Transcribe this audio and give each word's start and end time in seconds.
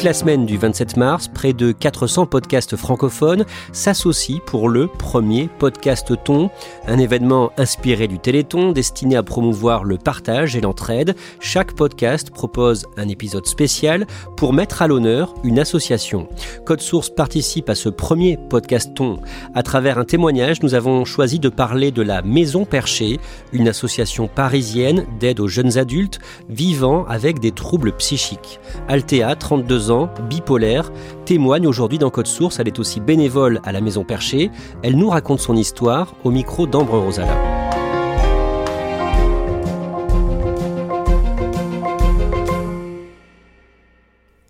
Toute 0.00 0.06
la 0.06 0.14
semaine 0.14 0.46
du 0.46 0.56
27 0.56 0.96
mars, 0.96 1.28
près 1.28 1.52
de 1.52 1.72
400 1.72 2.24
podcasts 2.24 2.74
francophones 2.74 3.44
s'associent 3.72 4.40
pour 4.46 4.70
le 4.70 4.86
premier 4.86 5.50
podcast 5.58 6.14
ton, 6.24 6.48
un 6.86 6.98
événement 6.98 7.52
inspiré 7.58 8.08
du 8.08 8.18
Téléthon 8.18 8.72
destiné 8.72 9.16
à 9.16 9.22
promouvoir 9.22 9.84
le 9.84 9.98
partage 9.98 10.56
et 10.56 10.62
l'entraide. 10.62 11.16
Chaque 11.38 11.74
podcast 11.74 12.30
propose 12.30 12.86
un 12.96 13.08
épisode 13.08 13.44
spécial 13.44 14.06
pour 14.38 14.54
mettre 14.54 14.80
à 14.80 14.86
l'honneur 14.86 15.34
une 15.44 15.58
association. 15.58 16.28
Code 16.64 16.80
Source 16.80 17.10
participe 17.10 17.68
à 17.68 17.74
ce 17.74 17.90
premier 17.90 18.38
podcast 18.48 18.94
ton. 18.94 19.18
À 19.54 19.62
travers 19.62 19.98
un 19.98 20.06
témoignage, 20.06 20.62
nous 20.62 20.72
avons 20.74 21.04
choisi 21.04 21.38
de 21.40 21.50
parler 21.50 21.90
de 21.90 22.00
la 22.00 22.22
Maison 22.22 22.64
Perchée, 22.64 23.20
une 23.52 23.68
association 23.68 24.28
parisienne 24.28 25.04
d'aide 25.20 25.40
aux 25.40 25.48
jeunes 25.48 25.76
adultes 25.76 26.20
vivant 26.48 27.04
avec 27.04 27.38
des 27.38 27.52
troubles 27.52 27.92
psychiques. 27.92 28.60
Altea, 28.88 29.36
32 29.38 29.89
ans, 29.89 29.89
bipolaire, 30.28 30.90
témoigne 31.24 31.66
aujourd'hui 31.66 31.98
dans 31.98 32.10
Code 32.10 32.26
Source. 32.26 32.58
Elle 32.58 32.68
est 32.68 32.78
aussi 32.78 33.00
bénévole 33.00 33.60
à 33.64 33.72
la 33.72 33.80
Maison 33.80 34.04
Perchée. 34.04 34.50
Elle 34.82 34.96
nous 34.96 35.08
raconte 35.08 35.40
son 35.40 35.56
histoire 35.56 36.14
au 36.24 36.30
micro 36.30 36.66
d'Ambre 36.66 36.98
Rosala. 36.98 37.36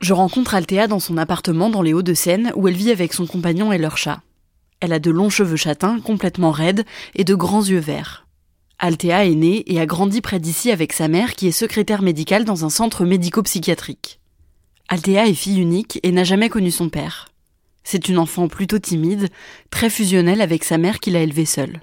Je 0.01 0.15
rencontre 0.15 0.55
Althea 0.55 0.87
dans 0.89 0.99
son 0.99 1.17
appartement 1.17 1.71
dans 1.71 1.83
les 1.83 1.93
Hauts-de-Seine 1.93 2.53
où 2.57 2.69
elle 2.69 2.75
vit 2.75 2.91
avec 2.91 3.13
son 3.13 3.27
compagnon 3.27 3.73
et 3.73 3.79
leur 3.79 3.97
chat. 3.97 4.21
Elle 4.81 4.93
a 4.93 4.99
de 4.99 5.11
longs 5.11 5.31
cheveux 5.31 5.57
châtains, 5.57 6.01
complètement 6.01 6.51
raides, 6.51 6.85
et 7.15 7.25
de 7.25 7.35
grands 7.35 7.65
yeux 7.65 7.79
verts. 7.79 8.27
Althea 8.79 9.27
est 9.27 9.35
née 9.35 9.63
et 9.73 9.79
a 9.79 9.85
grandi 9.85 10.23
près 10.23 10.41
d'ici 10.41 10.71
avec 10.71 10.95
sa 10.95 11.07
mère 11.07 11.35
qui 11.35 11.49
est 11.49 11.53
secrétaire 11.53 12.01
médicale 12.01 12.47
dans 12.47 12.65
un 12.65 12.71
centre 12.71 13.05
médico-psychiatrique. 13.05 14.20
Althea 14.93 15.29
est 15.29 15.35
fille 15.35 15.61
unique 15.61 16.01
et 16.03 16.11
n'a 16.11 16.25
jamais 16.25 16.49
connu 16.49 16.73
son 16.73 16.89
père. 16.89 17.29
C'est 17.85 18.09
une 18.09 18.19
enfant 18.19 18.49
plutôt 18.49 18.81
timide, 18.81 19.29
très 19.71 19.89
fusionnelle 19.89 20.41
avec 20.41 20.65
sa 20.65 20.79
mère 20.79 20.99
qui 20.99 21.13
l'a 21.13 21.21
élevée 21.21 21.45
seule. 21.45 21.81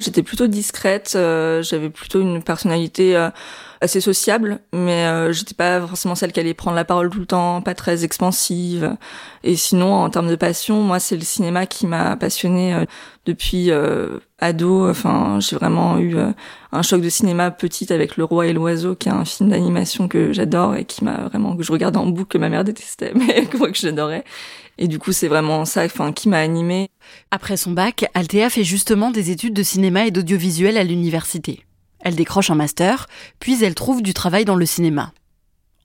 J'étais 0.00 0.22
plutôt 0.22 0.46
discrète, 0.46 1.14
euh, 1.16 1.62
j'avais 1.62 1.90
plutôt 1.90 2.20
une 2.20 2.42
personnalité 2.42 3.16
euh, 3.16 3.30
assez 3.80 4.00
sociable, 4.00 4.60
mais 4.72 5.06
euh, 5.06 5.32
j'étais 5.32 5.54
pas 5.54 5.80
forcément 5.80 6.14
celle 6.14 6.32
qui 6.32 6.40
allait 6.40 6.54
prendre 6.54 6.76
la 6.76 6.84
parole 6.84 7.10
tout 7.10 7.20
le 7.20 7.26
temps, 7.26 7.60
pas 7.62 7.74
très 7.74 8.04
expansive. 8.04 8.96
Et 9.42 9.56
sinon, 9.56 9.94
en 9.94 10.10
termes 10.10 10.28
de 10.28 10.36
passion, 10.36 10.80
moi, 10.80 10.98
c'est 10.98 11.16
le 11.16 11.22
cinéma 11.22 11.66
qui 11.66 11.86
m'a 11.86 12.16
passionnée 12.16 12.84
depuis 13.26 13.70
ado. 14.38 14.88
Enfin, 14.88 15.38
j'ai 15.40 15.56
vraiment 15.56 15.98
eu 15.98 16.16
un 16.72 16.82
choc 16.82 17.00
de 17.00 17.08
cinéma 17.08 17.50
petite 17.50 17.90
avec 17.90 18.16
Le 18.16 18.24
Roi 18.24 18.46
et 18.46 18.52
l'Oiseau, 18.52 18.94
qui 18.96 19.08
est 19.08 19.12
un 19.12 19.24
film 19.24 19.50
d'animation 19.50 20.08
que 20.08 20.32
j'adore 20.32 20.76
et 20.76 20.84
qui 20.84 21.04
m'a 21.04 21.28
vraiment 21.28 21.56
que 21.56 21.62
je 21.62 21.72
regarde 21.72 21.96
en 21.96 22.06
boucle 22.06 22.32
que 22.32 22.38
ma 22.38 22.48
mère 22.48 22.64
détestait, 22.64 23.12
mais 23.14 23.46
que 23.46 23.56
moi 23.58 23.70
que 23.70 23.78
j'adorais. 23.78 24.24
Et 24.78 24.88
du 24.88 24.98
coup, 24.98 25.12
c'est 25.12 25.28
vraiment 25.28 25.64
ça, 25.64 25.84
enfin, 25.84 26.12
qui 26.12 26.28
m'a 26.28 26.38
animée. 26.38 26.90
Après 27.30 27.56
son 27.56 27.72
bac, 27.72 28.06
Althea 28.14 28.50
fait 28.50 28.64
justement 28.64 29.10
des 29.10 29.30
études 29.30 29.54
de 29.54 29.62
cinéma 29.62 30.06
et 30.06 30.10
d'audiovisuel 30.10 30.76
à 30.76 30.84
l'université. 30.84 31.64
Elle 32.00 32.16
décroche 32.16 32.50
un 32.50 32.54
master, 32.54 33.06
puis 33.38 33.62
elle 33.62 33.74
trouve 33.74 34.02
du 34.02 34.14
travail 34.14 34.44
dans 34.44 34.56
le 34.56 34.66
cinéma. 34.66 35.12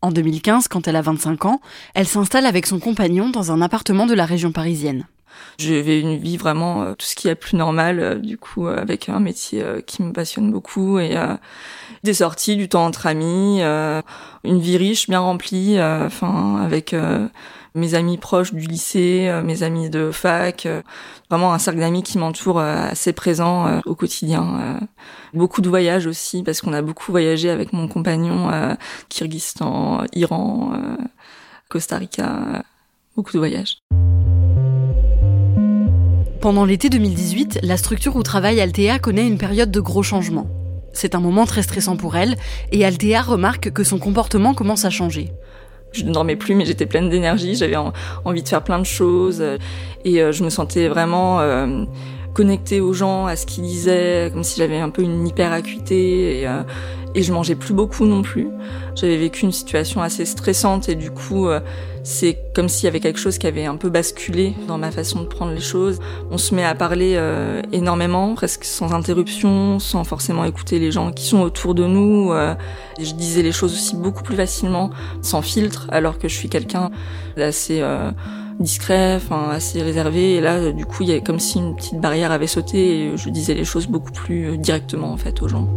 En 0.01 0.11
2015, 0.11 0.67
quand 0.67 0.87
elle 0.87 0.95
a 0.95 1.01
25 1.01 1.45
ans, 1.45 1.61
elle 1.93 2.07
s'installe 2.07 2.45
avec 2.45 2.65
son 2.65 2.79
compagnon 2.79 3.29
dans 3.29 3.51
un 3.51 3.61
appartement 3.61 4.05
de 4.05 4.13
la 4.13 4.25
région 4.25 4.51
parisienne. 4.51 5.05
Je 5.59 5.73
vais 5.73 5.99
une 5.99 6.17
vie 6.17 6.37
vraiment 6.37 6.83
euh, 6.83 6.93
tout 6.93 7.05
ce 7.05 7.15
qui 7.15 7.27
est 7.27 7.35
plus 7.35 7.57
normal, 7.57 7.99
euh, 7.99 8.15
du 8.15 8.37
coup, 8.37 8.67
euh, 8.67 8.77
avec 8.77 9.09
un 9.09 9.19
métier 9.19 9.63
qui 9.85 10.01
me 10.03 10.13
passionne 10.13 10.51
beaucoup 10.51 10.99
et 10.99 11.15
des 12.03 12.13
sorties, 12.13 12.55
du 12.55 12.69
temps 12.69 12.85
entre 12.85 13.07
amis, 13.07 13.61
une 13.61 14.59
vie 14.59 14.77
riche, 14.77 15.09
bien 15.09 15.19
remplie, 15.19 15.79
enfin 15.79 16.61
avec 16.63 16.95
mes 17.75 17.93
amis 17.95 18.17
proches 18.17 18.53
du 18.53 18.65
lycée, 18.65 19.27
euh, 19.29 19.41
mes 19.41 19.63
amis 19.63 19.89
de 19.89 20.11
fac, 20.11 20.65
euh, 20.65 20.81
vraiment 21.29 21.53
un 21.53 21.59
cercle 21.59 21.79
d'amis 21.79 22.03
qui 22.03 22.17
m'entoure 22.17 22.59
euh, 22.59 22.89
assez 22.89 23.13
présent 23.13 23.81
au 23.85 23.95
quotidien. 23.95 24.79
Beaucoup 25.33 25.61
de 25.61 25.69
voyages 25.69 26.07
aussi 26.07 26.43
parce 26.43 26.61
qu'on 26.61 26.73
a 26.73 26.81
beaucoup 26.81 27.11
voyagé 27.11 27.49
avec 27.49 27.73
mon 27.73 27.87
compagnon, 27.87 28.49
Kyrgyzstan, 29.09 30.05
Iran, 30.13 30.73
Costa 31.69 31.97
Rica, 31.97 32.63
beaucoup 33.15 33.31
de 33.33 33.37
voyages. 33.37 33.79
Pendant 36.41 36.65
l'été 36.65 36.89
2018, 36.89 37.59
la 37.63 37.77
structure 37.77 38.15
où 38.15 38.23
travaille 38.23 38.61
Altea 38.61 38.99
connaît 38.99 39.27
une 39.27 39.37
période 39.37 39.71
de 39.71 39.79
gros 39.81 40.03
changements. 40.03 40.47
C'est 40.93 41.15
un 41.15 41.19
moment 41.19 41.45
très 41.45 41.61
stressant 41.61 41.97
pour 41.97 42.15
elle, 42.15 42.35
et 42.71 42.85
Altea 42.85 43.21
remarque 43.21 43.71
que 43.71 43.83
son 43.83 43.99
comportement 43.99 44.53
commence 44.53 44.85
à 44.85 44.89
changer 44.89 45.31
je 45.91 46.03
ne 46.05 46.11
dormais 46.11 46.35
plus, 46.35 46.55
mais 46.55 46.65
j'étais 46.65 46.85
pleine 46.85 47.09
d'énergie, 47.09 47.55
j'avais 47.55 47.75
envie 48.25 48.43
de 48.43 48.47
faire 48.47 48.63
plein 48.63 48.79
de 48.79 48.85
choses, 48.85 49.39
euh, 49.41 49.57
et 50.05 50.21
euh, 50.21 50.31
je 50.31 50.43
me 50.43 50.49
sentais 50.49 50.87
vraiment 50.87 51.39
euh, 51.39 51.85
connectée 52.33 52.79
aux 52.79 52.93
gens, 52.93 53.25
à 53.25 53.35
ce 53.35 53.45
qu'ils 53.45 53.63
disaient, 53.63 54.29
comme 54.31 54.43
si 54.43 54.59
j'avais 54.59 54.77
un 54.77 54.89
peu 54.89 55.01
une 55.01 55.27
hyper 55.27 55.51
acuité, 55.51 56.41
et, 56.41 56.47
et 57.15 57.23
je 57.23 57.33
mangeais 57.33 57.55
plus 57.55 57.73
beaucoup 57.73 58.05
non 58.05 58.21
plus. 58.21 58.49
J'avais 58.95 59.17
vécu 59.17 59.45
une 59.45 59.51
situation 59.51 60.01
assez 60.01 60.25
stressante, 60.25 60.89
et 60.89 60.95
du 60.95 61.11
coup, 61.11 61.47
c'est 62.09 62.39
comme 62.55 62.69
s'il 62.69 62.85
y 62.85 62.87
avait 62.87 62.99
quelque 62.99 63.19
chose 63.19 63.37
qui 63.37 63.45
avait 63.45 63.65
un 63.65 63.75
peu 63.75 63.89
basculé 63.89 64.55
dans 64.67 64.79
ma 64.79 64.89
façon 64.89 65.21
de 65.21 65.27
prendre 65.27 65.51
les 65.51 65.61
choses. 65.61 65.99
On 66.31 66.39
se 66.39 66.55
met 66.55 66.63
à 66.63 66.73
parler 66.73 67.13
euh, 67.15 67.61
énormément, 67.71 68.33
presque 68.33 68.63
sans 68.63 68.93
interruption, 68.93 69.77
sans 69.77 70.03
forcément 70.03 70.43
écouter 70.43 70.79
les 70.79 70.91
gens 70.91 71.11
qui 71.11 71.23
sont 71.23 71.41
autour 71.41 71.75
de 71.75 71.85
nous. 71.85 72.33
Euh, 72.33 72.55
je 72.99 73.13
disais 73.13 73.43
les 73.43 73.51
choses 73.51 73.73
aussi 73.73 73.95
beaucoup 73.95 74.23
plus 74.23 74.35
facilement, 74.35 74.89
sans 75.21 75.43
filtre, 75.43 75.85
alors 75.91 76.17
que 76.17 76.27
je 76.27 76.33
suis 76.33 76.49
quelqu'un 76.49 76.89
d'assez 77.37 77.79
euh, 77.81 78.09
discret, 78.59 79.15
enfin 79.15 79.49
assez 79.51 79.83
réservé. 79.83 80.33
Et 80.33 80.41
là, 80.41 80.71
du 80.71 80.87
coup, 80.87 81.03
il 81.03 81.09
y 81.09 81.13
a 81.13 81.19
comme 81.19 81.39
si 81.39 81.59
une 81.59 81.75
petite 81.75 82.01
barrière 82.01 82.31
avait 82.31 82.47
sauté 82.47 83.03
et 83.03 83.17
je 83.17 83.29
disais 83.29 83.53
les 83.53 83.65
choses 83.65 83.85
beaucoup 83.85 84.11
plus 84.11 84.57
directement 84.57 85.11
en 85.13 85.17
fait 85.17 85.43
aux 85.43 85.47
gens. 85.47 85.67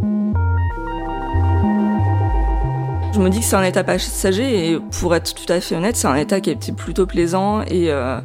Je 3.13 3.19
me 3.19 3.29
dis 3.29 3.41
que 3.41 3.45
c'est 3.45 3.55
un 3.55 3.63
état 3.63 3.83
passager 3.83 4.71
et 4.71 4.79
pour 4.99 5.13
être 5.13 5.35
tout 5.35 5.45
à 5.53 5.59
fait 5.59 5.75
honnête, 5.75 5.95
c'est 5.95 6.07
un 6.07 6.15
état 6.15 6.41
qui 6.41 6.49
était 6.49 6.71
plutôt 6.71 7.05
plaisant 7.05 7.61
et 7.61 7.91
euh, 7.91 8.19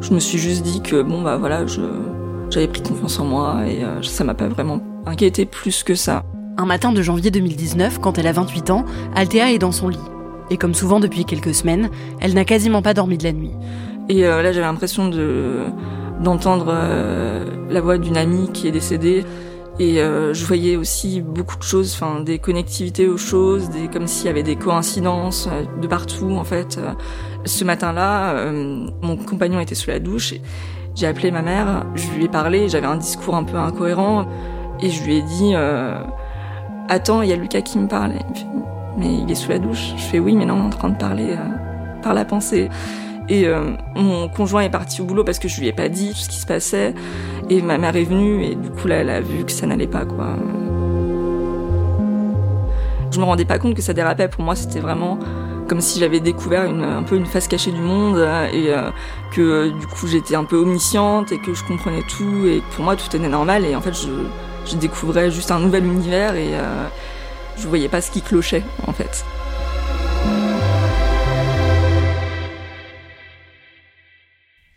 je 0.00 0.14
me 0.14 0.20
suis 0.20 0.38
juste 0.38 0.62
dit 0.62 0.80
que 0.82 1.02
bon 1.02 1.20
bah 1.20 1.36
voilà, 1.36 1.64
j'avais 2.48 2.68
pris 2.68 2.80
confiance 2.80 3.18
en 3.18 3.24
moi 3.24 3.62
et 3.66 3.82
euh, 3.82 4.00
ça 4.02 4.22
m'a 4.22 4.34
pas 4.34 4.46
vraiment 4.46 4.78
inquiété 5.04 5.46
plus 5.46 5.82
que 5.82 5.96
ça. 5.96 6.22
Un 6.58 6.64
matin 6.64 6.92
de 6.92 7.02
janvier 7.02 7.32
2019, 7.32 7.98
quand 7.98 8.16
elle 8.16 8.28
a 8.28 8.32
28 8.32 8.70
ans, 8.70 8.84
Althea 9.16 9.52
est 9.52 9.58
dans 9.58 9.72
son 9.72 9.88
lit. 9.88 9.98
Et 10.48 10.58
comme 10.58 10.74
souvent 10.74 11.00
depuis 11.00 11.24
quelques 11.24 11.52
semaines, 11.54 11.90
elle 12.20 12.34
n'a 12.34 12.44
quasiment 12.44 12.82
pas 12.82 12.94
dormi 12.94 13.18
de 13.18 13.24
la 13.24 13.32
nuit. 13.32 13.50
Et 14.08 14.26
euh, 14.26 14.42
là, 14.42 14.52
j'avais 14.52 14.66
l'impression 14.66 15.08
de 15.08 15.64
d'entendre 16.20 16.72
la 17.68 17.80
voix 17.80 17.98
d'une 17.98 18.16
amie 18.16 18.48
qui 18.52 18.68
est 18.68 18.72
décédée. 18.72 19.24
Et 19.80 20.00
euh, 20.00 20.32
je 20.32 20.46
voyais 20.46 20.76
aussi 20.76 21.20
beaucoup 21.20 21.56
de 21.56 21.62
choses, 21.62 21.94
enfin 21.94 22.20
des 22.20 22.38
connectivités 22.38 23.08
aux 23.08 23.16
choses, 23.16 23.70
des, 23.70 23.88
comme 23.88 24.06
s'il 24.06 24.26
y 24.26 24.28
avait 24.28 24.44
des 24.44 24.54
coïncidences 24.54 25.48
euh, 25.50 25.64
de 25.80 25.86
partout 25.88 26.30
en 26.30 26.44
fait. 26.44 26.78
Euh, 26.78 26.92
ce 27.44 27.64
matin-là, 27.64 28.50
mon 29.02 29.16
compagnon 29.16 29.60
était 29.60 29.74
sous 29.74 29.90
la 29.90 29.98
douche. 29.98 30.32
J'ai 30.94 31.06
appelé 31.06 31.30
ma 31.30 31.42
mère, 31.42 31.84
je 31.94 32.08
lui 32.12 32.24
ai 32.24 32.28
parlé, 32.28 32.70
j'avais 32.70 32.86
un 32.86 32.96
discours 32.96 33.34
un 33.34 33.44
peu 33.44 33.58
incohérent 33.58 34.26
et 34.80 34.88
je 34.88 35.04
lui 35.04 35.16
ai 35.16 35.22
dit 35.22 35.52
Attends, 36.88 37.20
il 37.20 37.28
y 37.28 37.32
a 37.34 37.36
Lucas 37.36 37.60
qui 37.60 37.78
me 37.78 37.86
parle. 37.86 38.12
mais 38.96 39.12
il 39.12 39.30
est 39.30 39.34
sous 39.34 39.50
la 39.50 39.58
douche. 39.58 39.92
Je 39.98 40.02
fais 40.04 40.18
oui, 40.18 40.36
mais 40.36 40.46
non, 40.46 40.54
on 40.54 40.62
est 40.62 40.66
en 40.66 40.70
train 40.70 40.88
de 40.88 40.96
parler 40.96 41.36
par 42.02 42.14
la 42.14 42.24
pensée. 42.24 42.70
Et 43.28 43.46
euh, 43.46 43.72
mon 43.96 44.28
conjoint 44.28 44.62
est 44.62 44.70
parti 44.70 45.00
au 45.00 45.04
boulot 45.04 45.24
parce 45.24 45.38
que 45.38 45.48
je 45.48 45.58
lui 45.60 45.68
ai 45.68 45.72
pas 45.72 45.88
dit 45.88 46.12
ce 46.14 46.28
qui 46.28 46.36
se 46.36 46.46
passait. 46.46 46.94
Et 47.50 47.60
ma 47.60 47.76
mère 47.78 47.94
est 47.96 48.04
venue 48.04 48.42
et 48.42 48.54
du 48.54 48.70
coup 48.70 48.88
là, 48.88 48.96
elle 48.96 49.10
a 49.10 49.20
vu 49.20 49.44
que 49.44 49.52
ça 49.52 49.66
n'allait 49.66 49.86
pas 49.86 50.04
quoi. 50.04 50.36
Je 53.10 53.20
me 53.20 53.24
rendais 53.24 53.44
pas 53.44 53.58
compte 53.58 53.74
que 53.74 53.82
ça 53.82 53.92
dérapait. 53.92 54.28
Pour 54.28 54.42
moi, 54.42 54.56
c'était 54.56 54.80
vraiment 54.80 55.18
comme 55.68 55.80
si 55.80 55.98
j'avais 55.98 56.20
découvert 56.20 56.62
un 56.62 57.02
peu 57.02 57.16
une 57.16 57.26
face 57.26 57.48
cachée 57.48 57.70
du 57.70 57.80
monde 57.80 58.18
et 58.52 58.74
que 59.32 59.70
du 59.70 59.86
coup 59.86 60.06
j'étais 60.06 60.34
un 60.34 60.44
peu 60.44 60.56
omnisciente 60.56 61.32
et 61.32 61.38
que 61.38 61.54
je 61.54 61.64
comprenais 61.64 62.02
tout 62.02 62.46
et 62.46 62.62
pour 62.74 62.84
moi 62.84 62.96
tout 62.96 63.06
était 63.06 63.28
normal 63.28 63.64
et 63.64 63.74
en 63.74 63.80
fait 63.80 63.94
je, 63.94 64.76
découvrais 64.76 65.30
juste 65.30 65.50
un 65.50 65.60
nouvel 65.60 65.86
univers 65.86 66.34
et 66.36 66.50
je 67.56 67.66
voyais 67.66 67.88
pas 67.88 68.02
ce 68.02 68.10
qui 68.10 68.20
clochait 68.20 68.62
en 68.86 68.92
fait. 68.92 69.24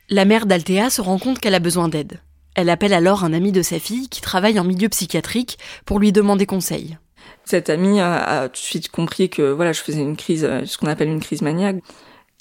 La 0.09 0.23
mère 0.23 0.45
d'Altea 0.45 0.89
se 0.89 1.01
rend 1.01 1.19
compte 1.19 1.39
qu'elle 1.39 1.55
a 1.55 1.59
besoin 1.59 1.89
d'aide. 1.89 2.21
Elle 2.57 2.71
appelle 2.71 2.93
alors 2.93 3.23
un 3.23 3.33
ami 3.33 3.51
de 3.51 3.61
sa 3.61 3.77
fille 3.77 4.09
qui 4.09 4.19
travaille 4.19 4.59
en 4.59 4.63
milieu 4.63 4.89
psychiatrique 4.89 5.59
pour 5.85 5.99
lui 5.99 6.11
demander 6.11 6.47
conseil. 6.47 6.97
Cet 7.45 7.69
ami 7.69 8.01
a, 8.01 8.49
tout 8.49 8.53
de 8.53 8.57
suite 8.57 8.89
compris 8.89 9.29
que 9.29 9.51
voilà, 9.51 9.73
je 9.73 9.81
faisais 9.81 10.01
une 10.01 10.17
crise, 10.17 10.43
euh, 10.43 10.65
ce 10.65 10.79
qu'on 10.79 10.87
appelle 10.87 11.07
une 11.07 11.21
crise 11.21 11.43
maniaque. 11.43 11.77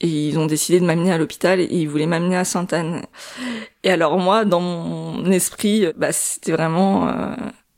Et 0.00 0.08
ils 0.08 0.38
ont 0.38 0.46
décidé 0.46 0.80
de 0.80 0.86
m'amener 0.86 1.12
à 1.12 1.18
l'hôpital 1.18 1.60
et 1.60 1.68
ils 1.70 1.86
voulaient 1.86 2.06
m'amener 2.06 2.36
à 2.36 2.44
Sainte-Anne. 2.44 3.02
Et 3.84 3.90
alors 3.90 4.16
moi, 4.18 4.46
dans 4.46 4.60
mon 4.60 5.30
esprit, 5.30 5.86
bah, 5.98 6.12
c'était 6.12 6.52
vraiment 6.52 7.08
euh, 7.08 7.34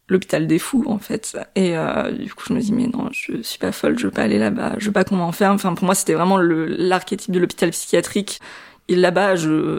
l'hôpital 0.08 0.46
des 0.46 0.60
fous 0.60 0.84
en 0.86 0.98
fait. 0.98 1.36
Et 1.56 1.76
euh, 1.76 2.12
du 2.12 2.32
coup, 2.32 2.44
je 2.48 2.52
me 2.52 2.60
dis 2.60 2.72
mais 2.72 2.86
non, 2.86 3.08
je 3.10 3.42
suis 3.42 3.58
pas 3.58 3.72
folle, 3.72 3.98
je 3.98 4.04
veux 4.06 4.12
pas 4.12 4.22
aller 4.22 4.38
là-bas, 4.38 4.74
je 4.78 4.86
veux 4.86 4.92
pas 4.92 5.02
qu'on 5.02 5.16
m'enferme. 5.16 5.56
Enfin, 5.56 5.74
pour 5.74 5.86
moi, 5.86 5.96
c'était 5.96 6.14
vraiment 6.14 6.38
l'archétype 6.38 7.32
de 7.32 7.40
l'hôpital 7.40 7.70
psychiatrique 7.70 8.38
et 8.86 8.94
là-bas, 8.94 9.34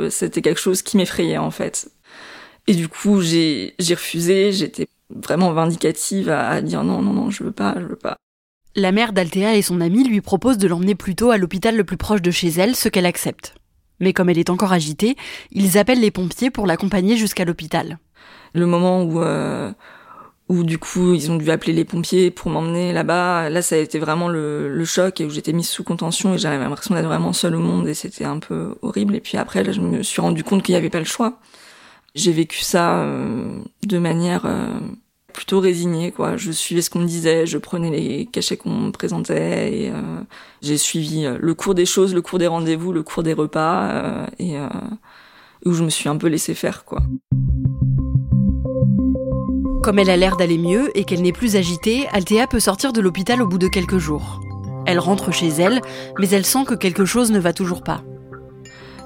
c'était 0.10 0.42
quelque 0.42 0.60
chose 0.60 0.82
qui 0.82 0.98
m'effrayait 0.98 1.38
en 1.38 1.52
fait. 1.52 1.90
Et 2.69 2.75
du 2.75 2.88
coup, 2.88 3.19
j'ai 3.19 3.74
refusé, 3.80 4.51
j'étais 4.51 4.89
vraiment 5.10 5.51
vindicative 5.54 6.30
à, 6.30 6.62
dire 6.62 6.83
non, 6.83 7.01
non, 7.01 7.13
non, 7.13 7.31
je 7.31 7.44
veux 7.44 7.51
pas, 7.51 7.74
je 7.80 7.86
veux 7.88 7.95
pas. 7.95 8.18
La 8.75 8.92
mère 8.92 9.12
d'Altea 9.12 9.56
et 9.56 9.63
son 9.63 9.81
amie 9.81 10.07
lui 10.07 10.21
proposent 10.21 10.60
de 10.60 10.68
l'emmener 10.68 10.94
plutôt 10.94 11.31
à 11.31 11.39
l'hôpital 11.39 11.75
le 11.75 11.83
plus 11.83 11.98
proche 11.98 12.21
de 12.21 12.30
chez 12.30 12.50
elle, 12.50 12.75
ce 12.75 12.88
qu'elle 12.88 13.07
accepte. 13.07 13.56
Mais 14.00 14.13
comme 14.13 14.30
elle 14.30 14.38
est 14.38 14.51
encore 14.51 14.71
agitée, 14.71 15.16
ils 15.51 15.80
appellent 15.80 16.00
les 16.00 16.12
pompiers 16.12 16.51
pour 16.51 16.68
l'accompagner 16.68 17.18
jusqu'à 17.18 17.44
l'hôpital. 17.44 17.98
Le 18.54 18.68
moment 18.68 19.01
où, 19.01 19.19
euh, 19.24 19.72
où 20.48 20.63
du 20.63 20.77
coup 20.77 21.15
ils 21.15 21.31
ont 21.31 21.38
dû 21.38 21.50
appeler 21.50 21.74
les 21.74 21.86
pompiers 21.86 22.30
pour 22.30 22.51
m'emmener 22.51 22.94
là-bas. 22.94 23.50
Là, 23.50 23.63
ça 23.63 23.77
a 23.77 23.80
été 23.80 23.98
vraiment 23.98 24.27
le, 24.27 24.69
le 24.69 24.86
choc 24.86 25.19
et 25.22 25.25
où 25.25 25.31
j'étais 25.31 25.54
mise 25.54 25.69
sous 25.69 25.83
contention 25.83 26.36
et 26.36 26.38
j'avais 26.38 26.60
l'impression 26.60 26.94
d'être 26.94 27.07
vraiment 27.07 27.33
seule 27.33 27.56
au 27.56 27.62
monde 27.62 27.88
et 27.88 27.95
c'était 27.95 28.25
un 28.25 28.38
peu 28.38 28.75
horrible. 28.83 29.15
Et 29.15 29.22
puis 29.22 29.39
après, 29.39 29.63
là, 29.63 29.72
je 29.72 29.81
me 29.81 30.04
suis 30.04 30.22
rendu 30.22 30.44
compte 30.44 30.62
qu'il 30.62 30.74
n'y 30.74 30.77
avait 30.77 30.92
pas 30.92 31.00
le 31.00 31.06
choix. 31.06 31.39
J'ai 32.16 32.32
vécu 32.32 32.62
ça 32.62 33.00
euh, 33.00 33.60
de 33.86 33.98
manière 34.00 34.46
euh, 34.46 34.80
plutôt 35.34 35.60
résignée, 35.60 36.12
quoi. 36.12 36.38
Je 36.38 36.52
suivais 36.52 36.82
ce 36.82 36.90
qu'on 36.90 37.00
me 37.00 37.06
disait, 37.06 37.46
je 37.46 37.58
prenais 37.58 37.92
les 37.92 38.26
cachets 38.26 38.58
qu'on 38.58 38.72
me 38.72 38.92
présentait 38.92 39.84
et 39.84 39.90
euh, 39.90 40.22
j'ai 40.62 40.78
suivi 40.78 41.28
le 41.40 41.54
cours 41.54 41.76
des 41.76 41.86
choses, 41.86 42.14
le 42.14 42.22
cours 42.22 42.40
des 42.40 42.48
rendez-vous, 42.48 42.92
le 42.92 43.04
cours 43.04 43.24
des 43.24 43.34
repas 43.34 44.28
et 44.40 44.56
où 45.66 45.74
je 45.74 45.84
me 45.84 45.90
suis 45.90 46.10
un 46.10 46.18
peu 46.18 46.28
laissée 46.28 46.56
faire, 46.56 46.84
quoi. 46.84 47.02
Comme 49.84 50.00
elle 50.00 50.10
a 50.10 50.18
l'air 50.18 50.36
d'aller 50.36 50.58
mieux 50.58 50.96
et 50.98 51.06
qu'elle 51.06 51.22
n'est 51.22 51.32
plus 51.32 51.56
agitée, 51.56 52.08
Althea 52.12 52.48
peut 52.50 52.60
sortir 52.60 52.92
de 52.92 53.02
l'hôpital 53.02 53.42
au 53.42 53.48
bout 53.48 53.58
de 53.58 53.68
quelques 53.68 53.98
jours. 53.98 54.42
Elle 54.86 55.00
rentre 55.00 55.32
chez 55.32 55.48
elle, 55.48 55.82
mais 56.18 56.30
elle 56.30 56.46
sent 56.46 56.66
que 56.66 56.74
quelque 56.74 57.06
chose 57.06 57.32
ne 57.32 57.40
va 57.40 57.54
toujours 57.54 57.84
pas. 57.84 58.02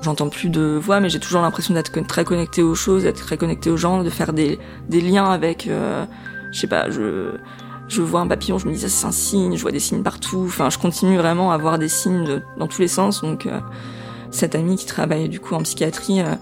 J'entends 0.04 0.30
plus 0.30 0.50
de 0.50 0.80
voix, 0.82 1.00
mais 1.00 1.10
j'ai 1.10 1.20
toujours 1.20 1.42
l'impression 1.42 1.74
d'être 1.74 1.92
très 2.08 2.26
connectée 2.26 2.62
aux 2.62 2.76
choses, 2.76 3.04
d'être 3.04 3.22
très 3.22 3.38
connectée 3.38 3.70
aux 3.70 3.78
gens, 3.78 4.04
de 4.04 4.10
faire 4.10 4.34
des, 4.34 4.60
liens 4.92 5.32
avec, 5.32 5.68
euh, 5.68 6.06
je 6.52 6.60
sais 6.60 6.68
pas, 6.68 6.90
je, 6.90 7.32
je 7.88 8.02
vois 8.02 8.20
un 8.20 8.28
papillon, 8.28 8.58
je 8.58 8.68
me 8.68 8.74
dis 8.74 8.80
ça 8.80 8.90
c'est 8.90 9.06
un 9.08 9.12
signe, 9.12 9.56
je 9.56 9.62
vois 9.62 9.72
des 9.72 9.80
signes 9.80 10.04
partout. 10.04 10.44
Enfin, 10.46 10.70
je 10.70 10.78
continue 10.78 11.18
vraiment 11.18 11.52
à 11.52 11.58
voir 11.58 11.80
des 11.80 11.88
signes 11.88 12.42
dans 12.58 12.68
tous 12.68 12.82
les 12.82 12.88
sens. 12.88 13.22
Donc, 13.22 13.46
euh, 13.46 13.60
cette 14.30 14.56
amie 14.56 14.76
qui 14.76 14.86
travaille 14.86 15.30
du 15.30 15.40
coup 15.40 15.56
en 15.56 15.62
psychiatrie, 15.64 16.22
euh, 16.22 16.36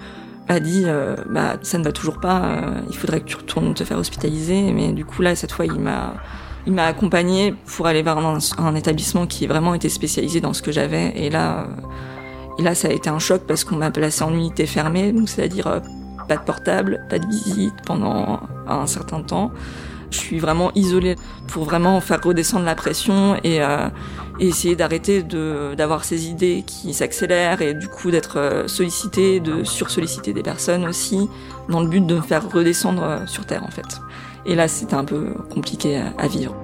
a 0.51 0.59
dit 0.59 0.83
euh, 0.85 1.15
bah 1.29 1.55
ça 1.61 1.77
ne 1.77 1.83
va 1.83 1.91
toujours 1.91 2.19
pas, 2.19 2.43
euh, 2.43 2.81
il 2.89 2.97
faudrait 2.97 3.21
que 3.21 3.25
tu 3.25 3.35
retournes 3.35 3.73
te 3.73 3.83
faire 3.83 3.97
hospitaliser. 3.97 4.71
Mais 4.73 4.91
du 4.91 5.05
coup 5.05 5.21
là 5.21 5.35
cette 5.35 5.51
fois 5.51 5.65
il 5.65 5.79
m'a 5.79 6.13
il 6.67 6.73
m'a 6.73 6.85
accompagné 6.85 7.55
pour 7.75 7.87
aller 7.87 8.03
vers 8.03 8.17
un, 8.19 8.75
établissement 8.75 9.25
qui 9.25 9.47
vraiment 9.47 9.73
était 9.73 9.89
spécialisé 9.89 10.41
dans 10.41 10.53
ce 10.53 10.61
que 10.61 10.71
j'avais. 10.71 11.13
Et 11.15 11.29
là 11.29 11.59
euh, 11.59 11.65
et 12.61 12.63
là 12.63 12.75
ça 12.75 12.89
a 12.89 12.91
été 12.91 13.09
un 13.09 13.17
choc 13.17 13.41
parce 13.47 13.63
qu'on 13.63 13.75
m'a 13.75 13.89
placé 13.89 14.23
en 14.23 14.31
unité 14.31 14.67
fermée, 14.67 15.11
donc 15.11 15.29
c'est-à-dire 15.29 15.81
pas 16.27 16.37
de 16.37 16.43
portable, 16.43 17.03
pas 17.09 17.17
de 17.17 17.25
visite 17.25 17.73
pendant 17.87 18.41
un 18.67 18.85
certain 18.85 19.23
temps. 19.23 19.51
Je 20.11 20.17
suis 20.17 20.37
vraiment 20.37 20.71
isolée 20.75 21.15
pour 21.47 21.63
vraiment 21.63 21.99
faire 22.01 22.21
redescendre 22.21 22.65
la 22.65 22.75
pression 22.75 23.35
et, 23.43 23.63
euh, 23.63 23.87
essayer 24.39 24.75
d'arrêter 24.75 25.23
d'avoir 25.23 26.03
ces 26.03 26.27
idées 26.29 26.63
qui 26.67 26.93
s'accélèrent 26.93 27.63
et 27.63 27.73
du 27.73 27.87
coup 27.87 28.11
d'être 28.11 28.37
euh, 28.37 28.67
sollicité, 28.67 29.39
de 29.39 29.63
sursolliciter 29.63 30.33
des 30.33 30.43
personnes 30.43 30.85
aussi, 30.85 31.27
dans 31.69 31.81
le 31.81 31.87
but 31.87 32.05
de 32.05 32.15
me 32.15 32.21
faire 32.21 32.47
redescendre 32.47 33.03
euh, 33.03 33.25
sur 33.25 33.47
Terre 33.47 33.63
en 33.63 33.71
fait. 33.71 33.99
Et 34.45 34.53
là, 34.53 34.67
c'était 34.67 34.95
un 34.95 35.05
peu 35.05 35.33
compliqué 35.49 35.99
à 36.17 36.27
vivre. 36.27 36.55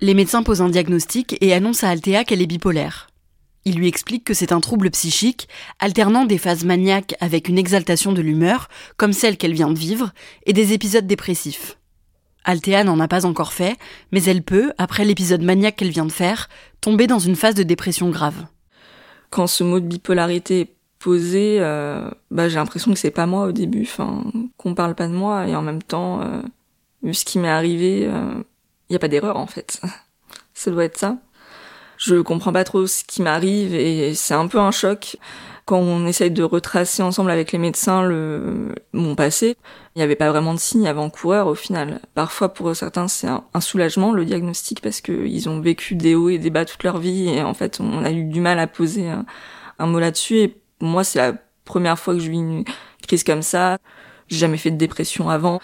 Les 0.00 0.14
médecins 0.14 0.44
posent 0.44 0.62
un 0.62 0.68
diagnostic 0.68 1.36
et 1.40 1.52
annoncent 1.52 1.84
à 1.84 1.90
Althea 1.90 2.24
qu'elle 2.24 2.40
est 2.40 2.46
bipolaire. 2.46 3.08
Il 3.64 3.76
lui 3.76 3.88
explique 3.88 4.22
que 4.22 4.32
c'est 4.32 4.52
un 4.52 4.60
trouble 4.60 4.90
psychique, 4.90 5.48
alternant 5.80 6.24
des 6.24 6.38
phases 6.38 6.64
maniaques 6.64 7.16
avec 7.20 7.48
une 7.48 7.58
exaltation 7.58 8.12
de 8.12 8.22
l'humeur, 8.22 8.68
comme 8.96 9.12
celle 9.12 9.36
qu'elle 9.36 9.54
vient 9.54 9.70
de 9.70 9.78
vivre, 9.78 10.12
et 10.46 10.52
des 10.52 10.72
épisodes 10.72 11.06
dépressifs. 11.06 11.78
Althea 12.44 12.84
n'en 12.84 13.00
a 13.00 13.08
pas 13.08 13.26
encore 13.26 13.52
fait, 13.52 13.76
mais 14.12 14.22
elle 14.22 14.42
peut, 14.42 14.72
après 14.78 15.04
l'épisode 15.04 15.42
maniaque 15.42 15.76
qu'elle 15.76 15.90
vient 15.90 16.06
de 16.06 16.12
faire, 16.12 16.48
tomber 16.80 17.08
dans 17.08 17.18
une 17.18 17.36
phase 17.36 17.56
de 17.56 17.64
dépression 17.64 18.08
grave. 18.08 18.46
Quand 19.30 19.48
ce 19.48 19.64
mot 19.64 19.80
de 19.80 19.86
bipolarité 19.86 20.60
est 20.60 20.74
posé, 21.00 21.58
euh, 21.60 22.08
bah, 22.30 22.48
j'ai 22.48 22.54
l'impression 22.54 22.92
que 22.92 22.98
c'est 22.98 23.10
pas 23.10 23.26
moi 23.26 23.46
au 23.46 23.52
début, 23.52 23.82
enfin, 23.82 24.24
qu'on 24.56 24.74
parle 24.74 24.94
pas 24.94 25.08
de 25.08 25.12
moi, 25.12 25.48
et 25.48 25.56
en 25.56 25.62
même 25.62 25.82
temps, 25.82 26.22
euh, 26.22 26.40
vu 27.02 27.12
ce 27.14 27.24
qui 27.24 27.38
m'est 27.40 27.48
arrivé, 27.48 28.06
euh, 28.06 28.42
n'y 28.90 28.96
a 28.96 29.00
pas 29.00 29.08
d'erreur 29.08 29.36
en 29.36 29.46
fait. 29.46 29.80
ça 30.54 30.70
doit 30.70 30.84
être 30.84 30.98
ça 30.98 31.18
je 31.98 32.14
comprends 32.20 32.52
pas 32.52 32.64
trop 32.64 32.86
ce 32.86 33.04
qui 33.04 33.22
m'arrive 33.22 33.74
et 33.74 34.14
c'est 34.14 34.34
un 34.34 34.46
peu 34.46 34.58
un 34.58 34.70
choc 34.70 35.16
quand 35.64 35.78
on 35.78 36.06
essaye 36.06 36.30
de 36.30 36.44
retracer 36.44 37.02
ensemble 37.02 37.30
avec 37.30 37.52
les 37.52 37.58
médecins 37.58 38.02
le 38.02 38.74
mon 38.92 39.16
passé. 39.16 39.56
Il 39.94 39.98
n'y 39.98 40.02
avait 40.02 40.16
pas 40.16 40.30
vraiment 40.30 40.54
de 40.54 40.60
signes 40.60 40.86
avant-coureur 40.86 41.48
au 41.48 41.56
final. 41.56 42.00
Parfois 42.14 42.54
pour 42.54 42.74
certains 42.74 43.08
c'est 43.08 43.26
un, 43.26 43.60
soulagement 43.60 44.12
le 44.12 44.24
diagnostic 44.24 44.80
parce 44.80 45.00
que 45.00 45.26
ils 45.26 45.48
ont 45.48 45.60
vécu 45.60 45.96
des 45.96 46.14
hauts 46.14 46.30
et 46.30 46.38
des 46.38 46.50
bas 46.50 46.64
toute 46.64 46.84
leur 46.84 46.98
vie 46.98 47.28
et 47.28 47.42
en 47.42 47.52
fait 47.52 47.80
on 47.80 48.04
a 48.04 48.12
eu 48.12 48.24
du 48.24 48.40
mal 48.40 48.60
à 48.60 48.68
poser 48.68 49.10
un, 49.10 49.26
un 49.80 49.86
mot 49.86 49.98
là-dessus 49.98 50.38
et 50.38 50.56
moi 50.80 51.02
c'est 51.02 51.18
la 51.18 51.34
première 51.64 51.98
fois 51.98 52.14
que 52.14 52.20
je 52.20 52.30
vis 52.30 52.38
une 52.38 52.64
crise 53.06 53.24
comme 53.24 53.42
ça. 53.42 53.76
J'ai 54.28 54.38
jamais 54.38 54.56
fait 54.56 54.70
de 54.70 54.76
dépression 54.76 55.28
avant. 55.30 55.60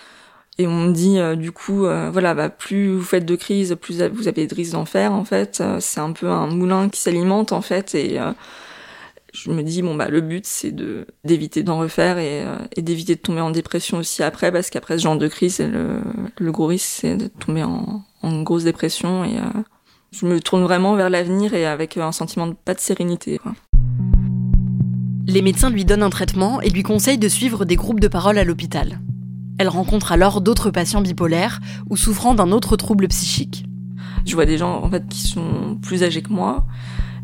Et 0.59 0.67
on 0.69 0.81
me 0.83 0.93
dit 0.93 1.19
euh, 1.19 1.35
du 1.35 1.51
coup, 1.51 1.85
euh, 1.85 2.11
voilà, 2.13 2.35
bah, 2.35 2.49
plus 2.49 2.95
vous 2.95 3.03
faites 3.03 3.27
de 3.27 3.35
crise, 3.35 3.77
plus 3.81 4.03
vous 4.03 4.29
avez 4.29 4.47
de 4.47 4.55
risques 4.55 4.73
d'en 4.73 4.85
faire 4.85 5.13
en 5.13 5.25
fait. 5.25 5.61
Euh, 5.61 5.79
c'est 5.81 6.01
un 6.01 6.13
peu 6.13 6.29
un 6.29 6.47
moulin 6.47 6.89
qui 6.89 7.01
s'alimente 7.01 7.53
en 7.53 7.61
fait. 7.61 7.95
Et 7.95 8.21
je 9.33 9.51
me 9.51 9.63
dis 9.63 9.83
bon 9.83 9.97
bah 9.97 10.09
le 10.09 10.21
but 10.21 10.47
c'est 10.47 10.71
de 10.71 11.09
d'éviter 11.25 11.65
d'en 11.65 11.79
refaire 11.79 12.19
et, 12.19 12.45
d'éviter 12.77 13.17
de 13.17 13.21
tomber 13.21 13.41
en 13.41 13.51
dépression 13.51 13.99
aussi 13.99 14.23
après 14.23 14.53
parce 14.53 14.71
qu'après 14.71 14.97
ce 14.97 15.03
genre 15.03 15.17
de 15.17 15.27
crise, 15.27 15.59
le, 15.59 16.01
le 16.39 16.53
gros 16.53 16.67
risque 16.67 17.01
c'est 17.01 17.17
de 17.17 17.27
tomber 17.27 17.65
en, 17.65 18.05
en 18.23 18.43
grosse 18.43 18.63
dépression 18.63 19.25
et 19.25 19.35
je 20.13 20.27
me 20.27 20.39
tourne 20.39 20.63
vraiment 20.63 20.95
vers 20.95 21.11
l'avenir 21.11 21.53
et 21.55 21.67
avec 21.67 21.97
un 21.97 22.13
sentiment 22.13 22.47
de 22.47 22.55
pas 22.55 22.75
de 22.75 22.81
sérénité. 22.81 23.39
Quoi. 23.39 23.55
Les 25.27 25.43
médecins 25.43 25.71
lui 25.71 25.85
donnent 25.85 26.05
un 26.05 26.11
traitement 26.11 26.61
et 26.61 26.71
lui 26.71 26.85
conseillent 26.85 27.19
de 27.19 27.29
suivre 27.29 27.65
des 27.65 27.75
groupes 27.75 27.99
de 27.99 28.09
parole 28.09 28.39
à 28.39 28.45
l'hôpital. 28.45 29.01
Elle 29.59 29.69
rencontre 29.69 30.13
alors 30.13 30.41
d'autres 30.41 30.71
patients 30.71 31.01
bipolaires 31.01 31.61
ou 31.89 31.97
souffrant 31.97 32.35
d'un 32.35 32.51
autre 32.51 32.77
trouble 32.77 33.09
psychique. 33.09 33.67
Je 34.27 34.35
vois 34.35 34.47
des 34.47 34.59
gens 34.59 34.83
en 34.83 34.91
fait 34.91 35.07
qui 35.09 35.21
sont 35.21 35.79
plus 35.83 36.03
âgés 36.03 36.23
que 36.23 36.33
moi, 36.33 36.67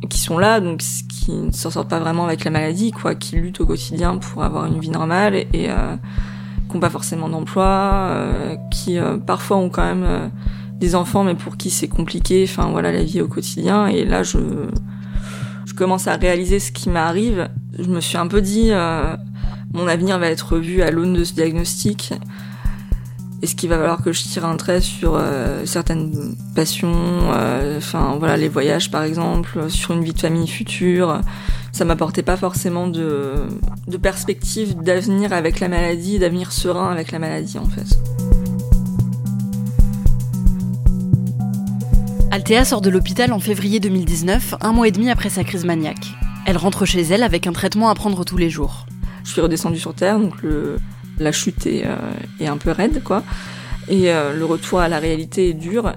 qui 0.08 0.18
sont 0.18 0.38
là, 0.38 0.60
donc 0.60 0.78
qui 0.78 1.32
ne 1.32 1.50
s'en 1.50 1.70
sortent 1.70 1.88
pas 1.88 1.98
vraiment 1.98 2.24
avec 2.24 2.44
la 2.44 2.50
maladie, 2.50 2.90
quoi, 2.90 3.14
qui 3.14 3.36
luttent 3.36 3.60
au 3.60 3.66
quotidien 3.66 4.16
pour 4.16 4.42
avoir 4.42 4.66
une 4.66 4.78
vie 4.80 4.90
normale 4.90 5.34
et, 5.34 5.48
euh, 5.70 5.96
qui 6.68 6.74
n'ont 6.74 6.80
pas 6.80 6.90
forcément 6.90 7.28
d'emploi, 7.28 7.64
euh, 7.64 8.56
qui 8.70 8.98
euh, 8.98 9.18
parfois 9.18 9.56
ont 9.58 9.68
quand 9.68 9.84
même 9.84 10.04
euh, 10.04 10.28
des 10.78 10.94
enfants, 10.94 11.24
mais 11.24 11.34
pour 11.34 11.56
qui 11.56 11.70
c'est 11.70 11.88
compliqué. 11.88 12.46
Enfin 12.48 12.70
voilà 12.70 12.92
la 12.92 13.02
vie 13.02 13.20
au 13.20 13.28
quotidien. 13.28 13.86
Et 13.86 14.04
là, 14.04 14.22
je 14.22 14.38
je 15.66 15.74
commence 15.74 16.08
à 16.08 16.16
réaliser 16.16 16.58
ce 16.58 16.72
qui 16.72 16.88
m'arrive. 16.88 17.48
Je 17.78 17.88
me 17.88 18.00
suis 18.00 18.16
un 18.16 18.26
peu 18.26 18.40
dit 18.40 18.70
mon 19.72 19.86
avenir 19.86 20.18
va 20.18 20.28
être 20.28 20.54
revu 20.54 20.82
à 20.82 20.90
l'aune 20.90 21.14
de 21.14 21.24
ce 21.24 21.32
diagnostic. 21.34 22.12
Est-ce 23.42 23.54
qu'il 23.54 23.70
va 23.70 23.78
falloir 23.78 24.02
que 24.02 24.12
je 24.12 24.22
tire 24.22 24.44
un 24.44 24.56
trait 24.56 24.82
sur 24.82 25.14
euh, 25.14 25.64
certaines 25.64 26.36
passions, 26.54 26.92
euh, 26.94 27.78
enfin 27.78 28.16
voilà 28.18 28.36
les 28.36 28.48
voyages 28.48 28.90
par 28.90 29.02
exemple, 29.02 29.70
sur 29.70 29.92
une 29.92 30.04
vie 30.04 30.12
de 30.12 30.20
famille 30.20 30.48
future? 30.48 31.20
Ça 31.72 31.84
m'apportait 31.86 32.22
pas 32.22 32.36
forcément 32.36 32.86
de, 32.86 33.46
de 33.86 33.96
perspective 33.96 34.76
d'avenir 34.82 35.32
avec 35.32 35.60
la 35.60 35.68
maladie, 35.68 36.18
d'avenir 36.18 36.52
serein 36.52 36.90
avec 36.90 37.12
la 37.12 37.18
maladie 37.18 37.58
en 37.58 37.66
fait. 37.66 37.98
Althea 42.32 42.64
sort 42.64 42.80
de 42.80 42.90
l'hôpital 42.90 43.32
en 43.32 43.40
février 43.40 43.80
2019, 43.80 44.56
un 44.60 44.72
mois 44.72 44.86
et 44.86 44.92
demi 44.92 45.10
après 45.10 45.30
sa 45.30 45.44
crise 45.44 45.64
maniaque. 45.64 46.14
Elle 46.46 46.58
rentre 46.58 46.84
chez 46.84 47.00
elle 47.00 47.22
avec 47.22 47.46
un 47.46 47.52
traitement 47.52 47.88
à 47.88 47.94
prendre 47.94 48.24
tous 48.24 48.36
les 48.36 48.50
jours. 48.50 48.86
Je 49.24 49.30
suis 49.30 49.40
redescendue 49.40 49.78
sur 49.78 49.94
Terre, 49.94 50.18
donc 50.18 50.34
la 51.18 51.32
chute 51.32 51.66
est, 51.66 51.84
est, 52.40 52.46
un 52.46 52.56
peu 52.56 52.70
raide, 52.70 53.02
quoi. 53.02 53.22
Et 53.88 54.12
le 54.12 54.44
retour 54.44 54.80
à 54.80 54.88
la 54.88 54.98
réalité 54.98 55.50
est 55.50 55.54
dur. 55.54 55.92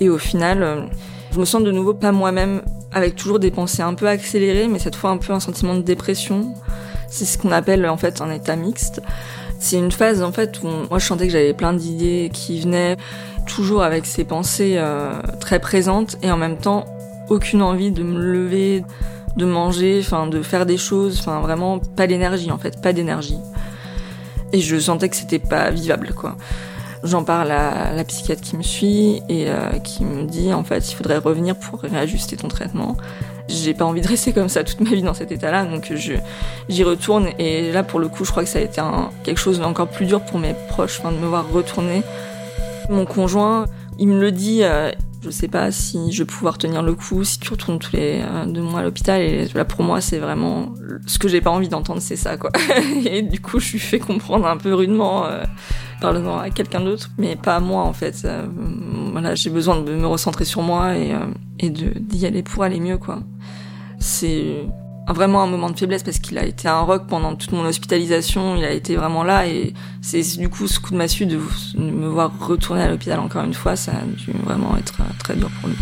Et 0.00 0.08
au 0.08 0.18
final, 0.18 0.88
je 1.32 1.40
me 1.40 1.44
sens 1.44 1.62
de 1.62 1.70
nouveau 1.70 1.94
pas 1.94 2.12
moi-même, 2.12 2.62
avec 2.92 3.16
toujours 3.16 3.38
des 3.38 3.50
pensées 3.50 3.82
un 3.82 3.94
peu 3.94 4.06
accélérées, 4.06 4.68
mais 4.68 4.78
cette 4.78 4.96
fois 4.96 5.10
un 5.10 5.16
peu 5.16 5.32
un 5.32 5.40
sentiment 5.40 5.74
de 5.74 5.82
dépression. 5.82 6.54
C'est 7.08 7.24
ce 7.24 7.38
qu'on 7.38 7.52
appelle 7.52 7.86
en 7.88 7.96
fait 7.96 8.20
un 8.20 8.30
état 8.30 8.56
mixte. 8.56 9.00
C'est 9.58 9.78
une 9.78 9.92
phase 9.92 10.22
en 10.22 10.32
fait 10.32 10.60
où 10.62 10.66
moi 10.66 10.98
je 10.98 11.06
sentais 11.06 11.26
que 11.26 11.32
j'avais 11.32 11.54
plein 11.54 11.72
d'idées 11.72 12.30
qui 12.32 12.60
venaient 12.60 12.96
toujours 13.46 13.82
avec 13.82 14.06
ces 14.06 14.24
pensées 14.24 14.74
euh, 14.76 15.20
très 15.40 15.60
présentes 15.60 16.16
et 16.22 16.30
en 16.30 16.36
même 16.36 16.56
temps 16.56 16.84
aucune 17.28 17.62
envie 17.62 17.92
de 17.92 18.02
me 18.02 18.20
lever, 18.20 18.84
de 19.36 19.44
manger, 19.44 20.00
enfin 20.00 20.26
de 20.26 20.42
faire 20.42 20.66
des 20.66 20.76
choses, 20.76 21.18
enfin 21.20 21.40
vraiment 21.40 21.78
pas 21.78 22.06
d'énergie 22.06 22.50
en 22.50 22.58
fait, 22.58 22.80
pas 22.80 22.92
d'énergie. 22.92 23.38
Et 24.52 24.60
je 24.60 24.78
sentais 24.78 25.08
que 25.08 25.16
c'était 25.16 25.38
pas 25.38 25.70
vivable 25.70 26.12
quoi. 26.14 26.36
J'en 27.04 27.24
parle 27.24 27.50
à 27.50 27.92
la 27.94 28.04
psychiatre 28.04 28.42
qui 28.42 28.56
me 28.56 28.62
suit 28.62 29.22
et 29.28 29.46
euh, 29.48 29.70
qui 29.82 30.04
me 30.04 30.24
dit 30.24 30.52
en 30.52 30.62
fait 30.62 30.90
il 30.90 30.94
faudrait 30.94 31.18
revenir 31.18 31.56
pour 31.56 31.80
réajuster 31.80 32.36
ton 32.36 32.48
traitement 32.48 32.96
j'ai 33.48 33.74
pas 33.74 33.84
envie 33.84 34.00
de 34.00 34.08
rester 34.08 34.32
comme 34.32 34.48
ça 34.48 34.64
toute 34.64 34.80
ma 34.80 34.90
vie 34.90 35.02
dans 35.02 35.14
cet 35.14 35.32
état-là, 35.32 35.64
donc 35.64 35.92
je 35.94 36.14
j'y 36.68 36.84
retourne. 36.84 37.28
Et 37.38 37.72
là, 37.72 37.82
pour 37.82 38.00
le 38.00 38.08
coup, 38.08 38.24
je 38.24 38.30
crois 38.30 38.44
que 38.44 38.48
ça 38.48 38.58
a 38.58 38.62
été 38.62 38.80
un, 38.80 39.10
quelque 39.22 39.38
chose 39.38 39.60
d'encore 39.60 39.88
plus 39.88 40.06
dur 40.06 40.20
pour 40.24 40.38
mes 40.38 40.54
proches, 40.68 41.00
enfin, 41.00 41.12
de 41.12 41.18
me 41.18 41.26
voir 41.26 41.50
retourner. 41.50 42.02
Mon 42.88 43.04
conjoint, 43.04 43.66
il 43.98 44.08
me 44.08 44.20
le 44.20 44.32
dit. 44.32 44.60
Euh, 44.62 44.90
je 45.22 45.30
sais 45.30 45.48
pas 45.48 45.70
si 45.70 46.12
je 46.12 46.22
vais 46.22 46.26
pouvoir 46.26 46.58
tenir 46.58 46.82
le 46.82 46.94
coup 46.94 47.24
si 47.24 47.38
tu 47.38 47.50
retournes 47.50 47.78
tous 47.78 47.92
les 47.92 48.22
euh, 48.22 48.46
deux 48.46 48.62
mois 48.62 48.80
à 48.80 48.82
l'hôpital. 48.82 49.20
Et 49.20 49.48
là, 49.54 49.64
pour 49.64 49.82
moi, 49.82 50.00
c'est 50.00 50.18
vraiment 50.18 50.74
ce 51.06 51.18
que 51.18 51.28
j'ai 51.28 51.40
pas 51.40 51.50
envie 51.50 51.68
d'entendre, 51.68 52.00
c'est 52.00 52.16
ça, 52.16 52.36
quoi. 52.36 52.50
et 53.04 53.22
du 53.22 53.40
coup, 53.40 53.60
je 53.60 53.66
suis 53.66 53.78
fait 53.78 53.98
comprendre 53.98 54.46
un 54.46 54.56
peu 54.56 54.74
rudement. 54.74 55.26
Euh, 55.26 55.44
parlant 56.00 56.38
à 56.38 56.50
quelqu'un 56.50 56.80
d'autre, 56.80 57.10
mais 57.16 57.36
pas 57.36 57.54
à 57.54 57.60
moi 57.60 57.84
en 57.84 57.92
fait. 57.92 58.22
Euh, 58.24 58.44
voilà, 59.12 59.36
j'ai 59.36 59.50
besoin 59.50 59.80
de 59.80 59.94
me 59.94 60.06
recentrer 60.08 60.44
sur 60.44 60.60
moi 60.60 60.96
et, 60.96 61.14
et 61.60 61.70
d'y 61.70 62.26
aller 62.26 62.42
pour 62.42 62.64
aller 62.64 62.80
mieux 62.80 62.98
quoi 62.98 63.20
c'est 64.02 64.66
vraiment 65.08 65.42
un 65.42 65.46
moment 65.46 65.70
de 65.70 65.78
faiblesse 65.78 66.02
parce 66.02 66.18
qu'il 66.18 66.38
a 66.38 66.44
été 66.44 66.68
un 66.68 66.80
rock 66.80 67.06
pendant 67.08 67.34
toute 67.34 67.52
mon 67.52 67.64
hospitalisation, 67.64 68.56
il 68.56 68.64
a 68.64 68.72
été 68.72 68.96
vraiment 68.96 69.24
là 69.24 69.46
et 69.46 69.74
c'est 70.00 70.22
du 70.38 70.48
coup 70.48 70.68
ce 70.68 70.80
coup 70.80 70.92
de 70.92 70.96
massue 70.96 71.26
de, 71.26 71.38
me 71.76 72.08
voir 72.08 72.32
retourner 72.38 72.82
à 72.82 72.88
l'hôpital 72.88 73.18
encore 73.18 73.44
une 73.44 73.54
fois, 73.54 73.76
ça 73.76 73.92
a 73.92 74.04
dû 74.04 74.32
vraiment 74.44 74.76
être 74.76 74.98
très 75.18 75.34
dur 75.34 75.50
pour 75.60 75.68
lui. 75.68 75.76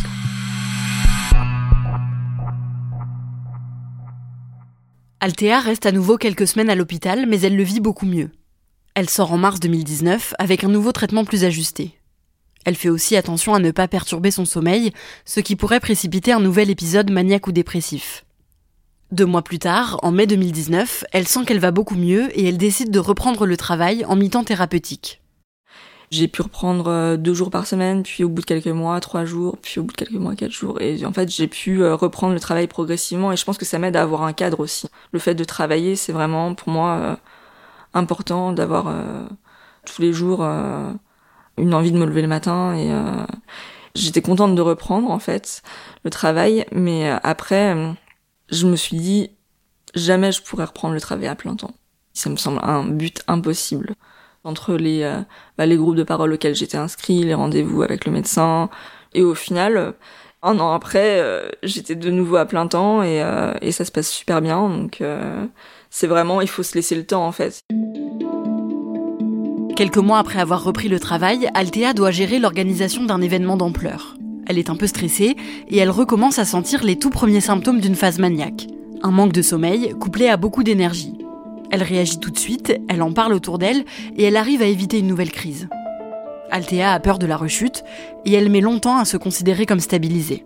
Althea 5.23 5.61
reste 5.61 5.85
à 5.85 5.93
nouveau 5.93 6.17
quelques 6.17 6.47
semaines 6.47 6.71
à 6.71 6.75
l'hôpital, 6.75 7.27
mais 7.29 7.41
elle 7.43 7.55
le 7.55 7.63
vit 7.63 7.81
beaucoup 7.81 8.07
mieux. 8.07 8.31
Elle 8.95 9.11
sort 9.11 9.33
en 9.33 9.39
mars 9.39 9.61
2019 9.61 10.35
avec 10.39 10.65
un 10.65 10.69
nouveau 10.69 10.93
traitement 10.93 11.27
plus 11.27 11.45
ajusté. 11.45 11.93
Elle 12.65 12.75
fait 12.75 12.89
aussi 12.89 13.17
attention 13.17 13.55
à 13.55 13.59
ne 13.59 13.71
pas 13.71 13.87
perturber 13.87 14.31
son 14.31 14.47
sommeil, 14.47 14.93
ce 15.27 15.41
qui 15.41 15.57
pourrait 15.57 15.81
précipiter 15.81 16.33
un 16.33 16.41
nouvel 16.41 16.71
épisode 16.71 17.11
maniaque 17.11 17.47
ou 17.47 17.53
dépressif. 17.53 18.25
Deux 19.13 19.27
mois 19.27 19.43
plus 19.43 19.59
tard, 19.59 19.99
en 20.05 20.13
mai 20.13 20.29
2019, 20.29 21.05
elle 21.11 21.27
sent 21.27 21.45
qu'elle 21.45 21.59
va 21.59 21.73
beaucoup 21.73 21.97
mieux 21.97 22.29
et 22.39 22.49
elle 22.49 22.59
décide 22.59 22.93
de 22.93 23.01
reprendre 23.01 23.45
le 23.45 23.57
travail 23.57 24.05
en 24.05 24.15
mi-temps 24.15 24.45
thérapeutique. 24.45 25.21
J'ai 26.13 26.29
pu 26.29 26.43
reprendre 26.43 26.87
euh, 26.87 27.17
deux 27.17 27.35
jours 27.35 27.51
par 27.51 27.67
semaine, 27.67 28.05
puis 28.05 28.23
au 28.23 28.29
bout 28.29 28.43
de 28.43 28.47
quelques 28.47 28.69
mois, 28.69 29.01
trois 29.01 29.25
jours, 29.25 29.59
puis 29.61 29.81
au 29.81 29.83
bout 29.83 29.93
de 29.93 29.97
quelques 29.97 30.13
mois, 30.13 30.37
quatre 30.37 30.53
jours. 30.53 30.81
Et 30.81 31.05
en 31.05 31.13
fait, 31.13 31.29
j'ai 31.29 31.49
pu 31.49 31.83
euh, 31.83 31.97
reprendre 31.97 32.35
le 32.35 32.41
travail 32.41 32.69
progressivement 32.69 33.33
et 33.33 33.37
je 33.37 33.45
pense 33.45 33.59
que 33.59 33.65
ça 33.65 33.81
m'aide 33.81 33.97
à 33.97 34.03
avoir 34.03 34.23
un 34.23 34.33
cadre 34.33 34.61
aussi. 34.61 34.89
Le 35.11 35.19
fait 35.19 35.35
de 35.35 35.43
travailler, 35.43 35.97
c'est 35.97 36.13
vraiment 36.13 36.55
pour 36.55 36.69
moi 36.69 36.91
euh, 36.91 37.17
important 37.95 38.53
d'avoir 38.53 38.95
tous 39.85 40.01
les 40.01 40.13
jours 40.13 40.45
une 41.57 41.75
envie 41.75 41.91
de 41.91 41.99
me 41.99 42.07
lever 42.07 42.23
le 42.23 42.29
matin 42.29 42.77
et 42.77 42.89
j'étais 43.97 44.23
contente 44.23 44.55
de 44.55 44.63
reprendre 44.63 45.11
en 45.11 45.19
fait 45.19 45.63
le 46.05 46.11
travail 46.11 46.65
mais 46.71 47.11
après 47.25 47.75
je 48.51 48.67
me 48.67 48.77
suis 48.77 48.97
dit 48.97 49.31
jamais 49.95 50.33
je 50.33 50.43
pourrais 50.43 50.65
reprendre 50.65 50.95
le 50.95 51.01
travail 51.01 51.29
à 51.29 51.35
plein 51.35 51.57
temps. 51.57 51.75
Ça 52.13 52.31
me 52.31 52.37
semble 52.37 52.61
un 52.63 52.85
but 52.85 53.23
impossible. 53.29 53.95
Entre 54.43 54.75
les 54.75 55.03
bah, 55.59 55.67
les 55.67 55.77
groupes 55.77 55.97
de 55.97 56.03
parole 56.03 56.33
auxquels 56.33 56.55
j'étais 56.55 56.79
inscrit 56.79 57.23
les 57.23 57.35
rendez-vous 57.35 57.83
avec 57.83 58.07
le 58.07 58.13
médecin 58.13 58.71
et 59.13 59.23
au 59.23 59.35
final 59.35 59.95
un 60.43 60.59
an 60.61 60.73
après 60.73 61.23
j'étais 61.63 61.95
de 61.95 62.11
nouveau 62.11 62.37
à 62.37 62.47
plein 62.47 62.67
temps 62.67 63.03
et, 63.03 63.23
et 63.61 63.71
ça 63.71 63.85
se 63.85 63.93
passe 63.93 64.09
super 64.09 64.41
bien 64.41 64.67
donc 64.67 65.03
c'est 65.91 66.07
vraiment 66.07 66.41
il 66.41 66.49
faut 66.49 66.63
se 66.63 66.75
laisser 66.75 66.95
le 66.95 67.05
temps 67.05 67.27
en 67.27 67.33
fait. 67.33 67.61
Quelques 69.81 69.97
mois 69.97 70.19
après 70.19 70.39
avoir 70.39 70.63
repris 70.63 70.89
le 70.89 71.01
travail, 71.01 71.49
Althea 71.55 71.95
doit 71.95 72.11
gérer 72.11 72.39
l'organisation 72.39 73.05
d'un 73.05 73.23
événement 73.23 73.57
d'ampleur. 73.57 74.15
Elle 74.51 74.59
est 74.59 74.69
un 74.69 74.75
peu 74.75 74.89
stressée 74.89 75.37
et 75.69 75.79
elle 75.79 75.91
recommence 75.91 76.41
à 76.41 76.45
sentir 76.45 76.83
les 76.83 76.97
tout 76.97 77.11
premiers 77.11 77.41
symptômes 77.41 77.79
d'une 77.79 77.95
phase 77.95 78.19
maniaque. 78.19 78.67
Un 79.01 79.13
manque 79.13 79.31
de 79.31 79.43
sommeil 79.43 79.95
couplé 80.01 80.27
à 80.27 80.37
beaucoup 80.37 80.65
d'énergie. 80.65 81.17
Elle 81.71 81.85
réagit 81.85 82.19
tout 82.19 82.33
de 82.33 82.39
suite, 82.39 82.77
elle 82.89 83.01
en 83.03 83.13
parle 83.13 83.33
autour 83.33 83.59
d'elle 83.59 83.85
et 84.17 84.25
elle 84.25 84.37
arrive 84.37 84.61
à 84.61 84.65
éviter 84.65 84.99
une 84.99 85.07
nouvelle 85.07 85.31
crise. 85.31 85.69
Althea 86.51 86.93
a 86.93 86.99
peur 86.99 87.21
de 87.21 87.27
la 87.27 87.37
rechute 87.37 87.85
et 88.25 88.33
elle 88.33 88.51
met 88.51 88.61
longtemps 88.61 88.99
à 88.99 89.05
se 89.05 89.17
considérer 89.17 89.67
comme 89.67 89.79
stabilisée. 89.79 90.45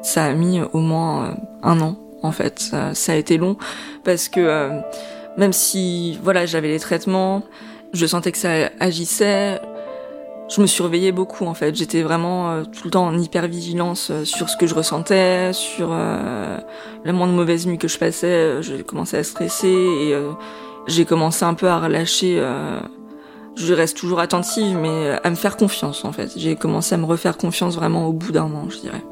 Ça 0.00 0.24
a 0.24 0.32
mis 0.32 0.62
au 0.62 0.80
moins 0.80 1.26
euh, 1.26 1.34
un 1.62 1.82
an 1.82 1.98
en 2.22 2.32
fait. 2.32 2.60
Ça, 2.94 3.12
a 3.12 3.16
été 3.16 3.36
long 3.36 3.58
parce 4.04 4.30
que 4.30 4.40
euh, 4.40 4.80
même 5.36 5.52
si 5.52 6.18
voilà 6.22 6.46
j'avais 6.46 6.68
les 6.68 6.80
traitements, 6.80 7.42
je 7.92 8.06
sentais 8.06 8.32
que 8.32 8.38
ça 8.38 8.70
agissait. 8.80 9.60
Je 10.54 10.60
me 10.60 10.66
surveillais 10.66 11.12
beaucoup 11.12 11.46
en 11.46 11.54
fait. 11.54 11.74
J'étais 11.74 12.02
vraiment 12.02 12.50
euh, 12.50 12.64
tout 12.64 12.84
le 12.84 12.90
temps 12.90 13.06
en 13.06 13.18
hyper 13.18 13.46
vigilance 13.46 14.10
euh, 14.10 14.24
sur 14.26 14.50
ce 14.50 14.56
que 14.58 14.66
je 14.66 14.74
ressentais, 14.74 15.54
sur 15.54 15.88
euh, 15.92 16.58
la 17.04 17.12
moindre 17.14 17.32
mauvaise 17.32 17.66
nuit 17.66 17.78
que 17.78 17.88
je 17.88 17.98
passais. 17.98 18.62
J'ai 18.62 18.82
commencé 18.82 19.16
à 19.16 19.24
stresser 19.24 19.68
et 19.68 20.14
j'ai 20.88 21.06
commencé 21.06 21.44
un 21.44 21.54
peu 21.54 21.68
à 21.68 21.78
relâcher. 21.78 22.42
je 23.56 23.72
reste 23.72 23.96
toujours 23.96 24.20
attentive, 24.20 24.76
mais 24.76 25.18
à 25.22 25.30
me 25.30 25.36
faire 25.36 25.56
confiance 25.56 26.04
en 26.04 26.12
fait. 26.12 26.32
J'ai 26.36 26.56
commencé 26.56 26.94
à 26.94 26.98
me 26.98 27.06
refaire 27.06 27.38
confiance 27.38 27.74
vraiment 27.74 28.06
au 28.06 28.12
bout 28.12 28.32
d'un 28.32 28.44
an, 28.44 28.68
je 28.68 28.78
dirais. 28.78 29.02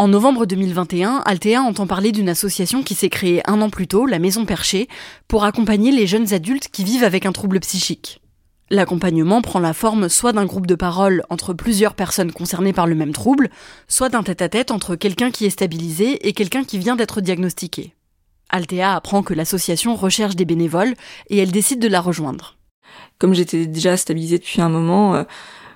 En 0.00 0.08
novembre 0.08 0.46
2021, 0.46 1.20
Altea 1.26 1.58
entend 1.58 1.86
parler 1.86 2.10
d'une 2.10 2.30
association 2.30 2.82
qui 2.82 2.94
s'est 2.94 3.10
créée 3.10 3.42
un 3.44 3.60
an 3.60 3.68
plus 3.68 3.86
tôt, 3.86 4.06
la 4.06 4.18
Maison 4.18 4.46
Perchée, 4.46 4.88
pour 5.28 5.44
accompagner 5.44 5.92
les 5.92 6.06
jeunes 6.06 6.32
adultes 6.32 6.68
qui 6.68 6.84
vivent 6.84 7.04
avec 7.04 7.26
un 7.26 7.32
trouble 7.32 7.60
psychique. 7.60 8.22
L'accompagnement 8.70 9.42
prend 9.42 9.58
la 9.60 9.74
forme 9.74 10.08
soit 10.08 10.32
d'un 10.32 10.46
groupe 10.46 10.66
de 10.66 10.74
parole 10.74 11.22
entre 11.28 11.52
plusieurs 11.52 11.92
personnes 11.92 12.32
concernées 12.32 12.72
par 12.72 12.86
le 12.86 12.94
même 12.94 13.12
trouble, 13.12 13.50
soit 13.88 14.08
d'un 14.08 14.22
tête-à-tête 14.22 14.70
entre 14.70 14.96
quelqu'un 14.96 15.30
qui 15.30 15.44
est 15.44 15.50
stabilisé 15.50 16.26
et 16.26 16.32
quelqu'un 16.32 16.64
qui 16.64 16.78
vient 16.78 16.96
d'être 16.96 17.20
diagnostiqué. 17.20 17.92
Altea 18.48 18.94
apprend 18.94 19.22
que 19.22 19.34
l'association 19.34 19.96
recherche 19.96 20.34
des 20.34 20.46
bénévoles 20.46 20.94
et 21.28 21.36
elle 21.36 21.52
décide 21.52 21.78
de 21.78 21.88
la 21.88 22.00
rejoindre. 22.00 22.56
Comme 23.18 23.34
j'étais 23.34 23.66
déjà 23.66 23.98
stabilisée 23.98 24.38
depuis 24.38 24.62
un 24.62 24.70
moment, 24.70 25.14
euh, 25.14 25.24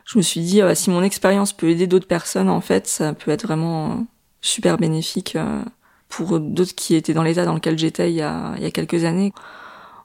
je 0.07 0.16
me 0.16 0.23
suis 0.23 0.40
dit 0.40 0.62
euh, 0.62 0.75
si 0.75 0.88
mon 0.88 1.02
expérience 1.02 1.52
peut 1.52 1.69
aider 1.69 1.87
d'autres 1.87 2.09
personnes, 2.09 2.49
en 2.49 2.62
fait, 2.62 2.87
ça 2.87 3.12
peut 3.12 3.31
être 3.31 3.47
vraiment 3.47 4.07
super 4.45 4.77
bénéfique 4.77 5.37
euh, 5.37 5.63
pour 6.09 6.39
d'autres 6.39 6.75
qui 6.75 6.95
étaient 6.95 7.15
dans 7.15 7.23
l'état 7.23 7.47
dans 7.47 7.55
lequel 7.55 7.79
j'étais 7.79 8.11
il, 8.11 8.17
y 8.17 8.23
a, 8.23 8.55
quelques 8.73 9.05
années. 9.05 9.33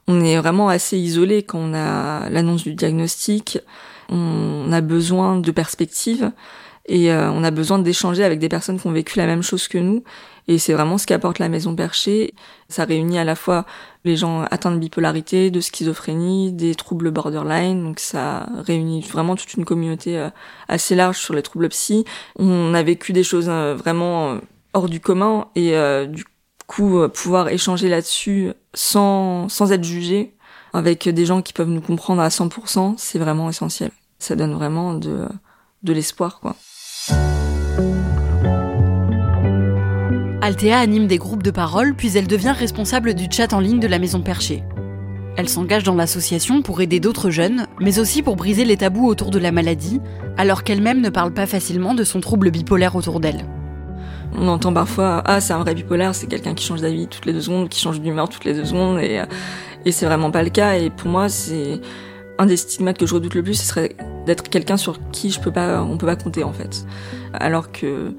On 0.07 0.23
est 0.23 0.37
vraiment 0.37 0.69
assez 0.69 0.97
isolé 0.97 1.43
quand 1.43 1.59
on 1.59 1.73
a 1.73 2.29
l'annonce 2.29 2.63
du 2.63 2.73
diagnostic. 2.73 3.59
On 4.07 4.71
a 4.71 4.81
besoin 4.81 5.37
de 5.37 5.51
perspectives 5.51 6.31
et 6.87 7.11
euh, 7.11 7.29
on 7.31 7.43
a 7.43 7.51
besoin 7.51 7.77
d'échanger 7.79 8.23
avec 8.23 8.39
des 8.39 8.49
personnes 8.49 8.79
qui 8.79 8.87
ont 8.87 8.91
vécu 8.91 9.19
la 9.19 9.27
même 9.27 9.43
chose 9.43 9.67
que 9.67 9.77
nous. 9.77 10.03
Et 10.49 10.57
c'est 10.57 10.73
vraiment 10.73 10.97
ce 10.97 11.05
qu'apporte 11.05 11.37
la 11.37 11.47
Maison 11.47 11.75
Perchée. 11.75 12.33
Ça 12.69 12.83
réunit 12.83 13.19
à 13.19 13.23
la 13.23 13.35
fois 13.35 13.67
les 14.03 14.15
gens 14.15 14.41
atteints 14.49 14.71
de 14.71 14.79
bipolarité, 14.79 15.51
de 15.51 15.61
schizophrénie, 15.61 16.51
des 16.51 16.73
troubles 16.73 17.11
borderline. 17.11 17.83
Donc 17.83 17.99
ça 17.99 18.49
réunit 18.57 19.01
vraiment 19.01 19.35
toute 19.35 19.53
une 19.53 19.63
communauté 19.63 20.17
euh, 20.17 20.31
assez 20.67 20.95
large 20.95 21.19
sur 21.19 21.35
les 21.35 21.43
troubles 21.43 21.69
psy. 21.69 22.03
On 22.39 22.73
a 22.73 22.81
vécu 22.81 23.13
des 23.13 23.21
choses 23.21 23.45
euh, 23.47 23.75
vraiment 23.75 24.39
hors 24.73 24.89
du 24.89 24.99
commun 24.99 25.49
et 25.55 25.73
du 26.07 26.25
coup 26.67 26.99
pouvoir 27.09 27.49
échanger 27.49 27.89
là-dessus 27.89 28.51
sans 28.75 29.49
sans 29.49 29.71
être 29.71 29.83
jugé 29.83 30.35
avec 30.73 31.09
des 31.09 31.25
gens 31.25 31.41
qui 31.41 31.53
peuvent 31.53 31.69
nous 31.69 31.81
comprendre 31.81 32.21
à 32.21 32.27
100%, 32.27 32.93
c'est 32.97 33.17
vraiment 33.17 33.49
essentiel. 33.49 33.89
Ça 34.19 34.35
donne 34.35 34.53
vraiment 34.53 34.93
de 34.93 35.27
de 35.81 35.93
l'espoir 35.93 36.39
quoi. 36.39 36.55
Althea 40.41 40.79
anime 40.79 41.07
des 41.07 41.17
groupes 41.17 41.43
de 41.43 41.51
parole, 41.51 41.93
puis 41.93 42.15
elle 42.15 42.27
devient 42.27 42.53
responsable 42.57 43.13
du 43.13 43.27
chat 43.29 43.51
en 43.51 43.59
ligne 43.59 43.81
de 43.81 43.87
la 43.87 43.99
Maison 43.99 44.21
Perchée. 44.21 44.63
Elle 45.35 45.49
s'engage 45.49 45.83
dans 45.83 45.95
l'association 45.95 46.61
pour 46.61 46.79
aider 46.79 47.01
d'autres 47.01 47.29
jeunes, 47.29 47.67
mais 47.81 47.99
aussi 47.99 48.23
pour 48.23 48.37
briser 48.37 48.63
les 48.63 48.77
tabous 48.77 49.05
autour 49.05 49.31
de 49.31 49.39
la 49.39 49.51
maladie, 49.51 49.99
alors 50.37 50.63
qu'elle-même 50.63 51.01
ne 51.01 51.09
parle 51.09 51.33
pas 51.33 51.45
facilement 51.45 51.93
de 51.93 52.05
son 52.05 52.21
trouble 52.21 52.51
bipolaire 52.51 52.95
autour 52.95 53.19
d'elle. 53.19 53.43
On 54.33 54.47
entend 54.47 54.71
parfois 54.71 55.21
ah 55.25 55.41
c'est 55.41 55.51
un 55.51 55.59
vrai 55.59 55.75
bipolaire, 55.75 56.15
c'est 56.15 56.27
quelqu'un 56.27 56.53
qui 56.53 56.65
change 56.65 56.79
d'avis 56.79 57.07
toutes 57.07 57.25
les 57.25 57.33
deux 57.33 57.41
secondes, 57.41 57.67
qui 57.67 57.81
change 57.81 57.99
d'humeur 57.99 58.29
toutes 58.29 58.45
les 58.45 58.53
deux 58.53 58.65
secondes 58.65 58.99
et 58.99 59.21
et 59.85 59.91
c'est 59.91 60.05
vraiment 60.05 60.31
pas 60.31 60.43
le 60.43 60.49
cas 60.49 60.75
et 60.75 60.89
pour 60.89 61.09
moi 61.09 61.27
c'est 61.27 61.81
un 62.37 62.45
des 62.45 62.55
stigmates 62.55 62.97
que 62.97 63.05
je 63.05 63.13
redoute 63.13 63.33
le 63.33 63.43
plus, 63.43 63.55
ce 63.55 63.65
serait 63.65 63.95
d'être 64.25 64.47
quelqu'un 64.49 64.77
sur 64.77 64.99
qui 65.11 65.31
je 65.31 65.41
peux 65.41 65.51
pas 65.51 65.83
on 65.83 65.97
peut 65.97 66.05
pas 66.05 66.15
compter 66.15 66.45
en 66.45 66.53
fait. 66.53 66.85
Alors 67.33 67.71
que 67.71 68.13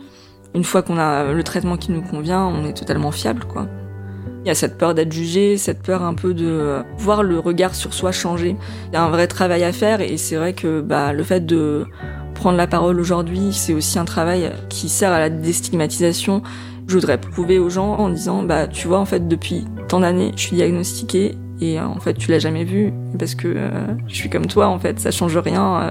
une 0.54 0.64
fois 0.64 0.82
qu'on 0.82 0.98
a 0.98 1.32
le 1.32 1.42
traitement 1.42 1.76
qui 1.76 1.92
nous 1.92 2.02
convient, 2.02 2.44
on 2.44 2.64
est 2.64 2.72
totalement 2.72 3.10
fiable 3.10 3.44
quoi. 3.44 3.66
Il 4.42 4.48
y 4.48 4.50
a 4.50 4.54
cette 4.54 4.78
peur 4.78 4.94
d'être 4.94 5.12
jugé, 5.12 5.58
cette 5.58 5.82
peur 5.82 6.02
un 6.02 6.14
peu 6.14 6.32
de 6.32 6.82
voir 6.96 7.22
le 7.22 7.38
regard 7.38 7.74
sur 7.74 7.92
soi 7.92 8.10
changer. 8.10 8.56
Il 8.88 8.94
y 8.94 8.96
a 8.96 9.04
un 9.04 9.10
vrai 9.10 9.26
travail 9.26 9.64
à 9.64 9.72
faire 9.72 10.00
et 10.00 10.16
c'est 10.16 10.36
vrai 10.36 10.54
que 10.54 10.80
bah, 10.80 11.12
le 11.12 11.22
fait 11.22 11.44
de 11.44 11.84
prendre 12.34 12.56
la 12.56 12.66
parole 12.66 12.98
aujourd'hui, 12.98 13.52
c'est 13.52 13.74
aussi 13.74 13.98
un 13.98 14.06
travail 14.06 14.50
qui 14.70 14.88
sert 14.88 15.12
à 15.12 15.18
la 15.18 15.28
déstigmatisation. 15.28 16.42
Je 16.86 16.94
voudrais 16.94 17.20
prouver 17.20 17.58
aux 17.58 17.68
gens 17.68 17.96
en 17.96 18.08
disant, 18.08 18.42
bah, 18.42 18.66
tu 18.66 18.88
vois, 18.88 18.98
en 18.98 19.04
fait, 19.04 19.28
depuis 19.28 19.66
tant 19.88 20.00
d'années, 20.00 20.32
je 20.36 20.40
suis 20.40 20.56
diagnostiquée 20.56 21.36
et 21.60 21.78
euh, 21.78 21.84
en 21.84 22.00
fait, 22.00 22.14
tu 22.14 22.30
l'as 22.30 22.38
jamais 22.38 22.64
vu 22.64 22.94
parce 23.18 23.34
que 23.34 23.46
euh, 23.46 23.68
je 24.08 24.14
suis 24.14 24.30
comme 24.30 24.46
toi, 24.46 24.68
en 24.68 24.78
fait, 24.78 24.98
ça 24.98 25.10
change 25.10 25.36
rien 25.36 25.82
euh, 25.82 25.90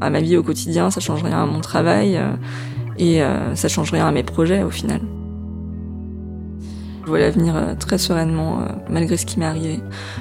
à 0.00 0.08
ma 0.08 0.20
vie 0.20 0.38
au 0.38 0.42
quotidien, 0.42 0.90
ça 0.90 1.00
change 1.00 1.22
rien 1.22 1.42
à 1.42 1.46
mon 1.46 1.60
travail 1.60 2.18
et 3.02 3.22
ça 3.54 3.68
change 3.68 3.90
rien 3.92 4.06
à 4.06 4.12
mes 4.12 4.22
projets 4.22 4.62
au 4.62 4.70
final. 4.70 5.00
Je 7.02 7.08
vois 7.08 7.18
l'avenir 7.18 7.54
très 7.80 7.98
sereinement 7.98 8.60
malgré 8.88 9.16
ce 9.16 9.26
qui 9.26 9.40
m'est 9.40 9.46
arrivé. 9.46 9.80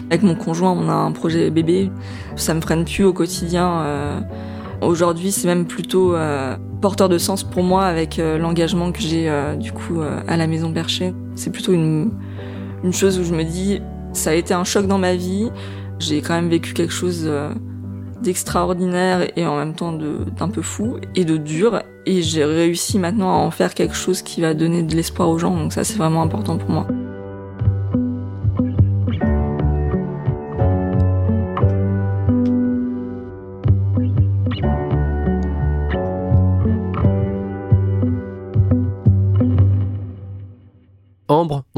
Avec 0.10 0.24
mon 0.24 0.36
conjoint, 0.36 0.72
on 0.72 0.90
a 0.90 0.94
un 0.94 1.12
projet 1.12 1.52
bébé. 1.52 1.92
Ça 2.36 2.54
me 2.54 2.62
freine 2.62 2.86
plus 2.86 3.04
au 3.04 3.14
quotidien. 3.14 4.24
Aujourd'hui, 4.82 5.32
c'est 5.32 5.48
même 5.48 5.66
plutôt 5.66 6.16
euh, 6.16 6.58
porteur 6.82 7.08
de 7.08 7.20
sens 7.20 7.44
pour 7.44 7.62
moi 7.62 7.86
avec 7.86 8.18
euh, 8.18 8.40
l'engagement 8.40 8.92
que 8.92 9.00
j'ai 9.00 9.30
euh, 9.30 9.56
du 9.56 9.72
coup 9.72 10.02
à 10.28 10.38
la 10.38 10.48
Maison 10.48 10.74
Perchée. 10.74 11.14
C'est 11.36 11.52
plutôt 11.52 11.72
une, 11.72 12.12
une 12.84 12.92
chose 12.92 13.20
où 13.20 13.24
je 13.24 13.34
me 13.34 13.44
dis, 13.44 13.80
ça 14.14 14.32
a 14.32 14.34
été 14.34 14.56
un 14.56 14.64
choc 14.64 14.88
dans 14.88 14.98
ma 14.98 15.16
vie. 15.16 15.52
J'ai 16.00 16.22
quand 16.22 16.34
même 16.34 16.50
vécu 16.50 16.74
quelque 16.74 16.94
chose 16.94 17.32
d'extraordinaire 18.24 19.28
et 19.38 19.46
en 19.46 19.56
même 19.56 19.76
temps 19.76 19.94
d'un 19.94 20.50
peu 20.50 20.64
fou 20.64 20.98
et 21.14 21.26
de 21.26 21.38
dur. 21.38 21.84
Et 22.06 22.24
j'ai 22.24 22.46
réussi 22.46 22.98
maintenant 22.98 23.30
à 23.30 23.38
en 23.38 23.52
faire 23.52 23.74
quelque 23.76 23.96
chose 23.96 24.22
qui 24.22 24.42
va 24.42 24.54
donner 24.54 24.82
de 24.84 24.96
l'espoir 24.96 25.30
aux 25.30 25.38
gens. 25.38 25.56
Donc 25.56 25.74
ça, 25.74 25.84
c'est 25.84 25.98
vraiment 25.98 26.24
important 26.24 26.58
pour 26.58 26.70
moi. 26.70 26.88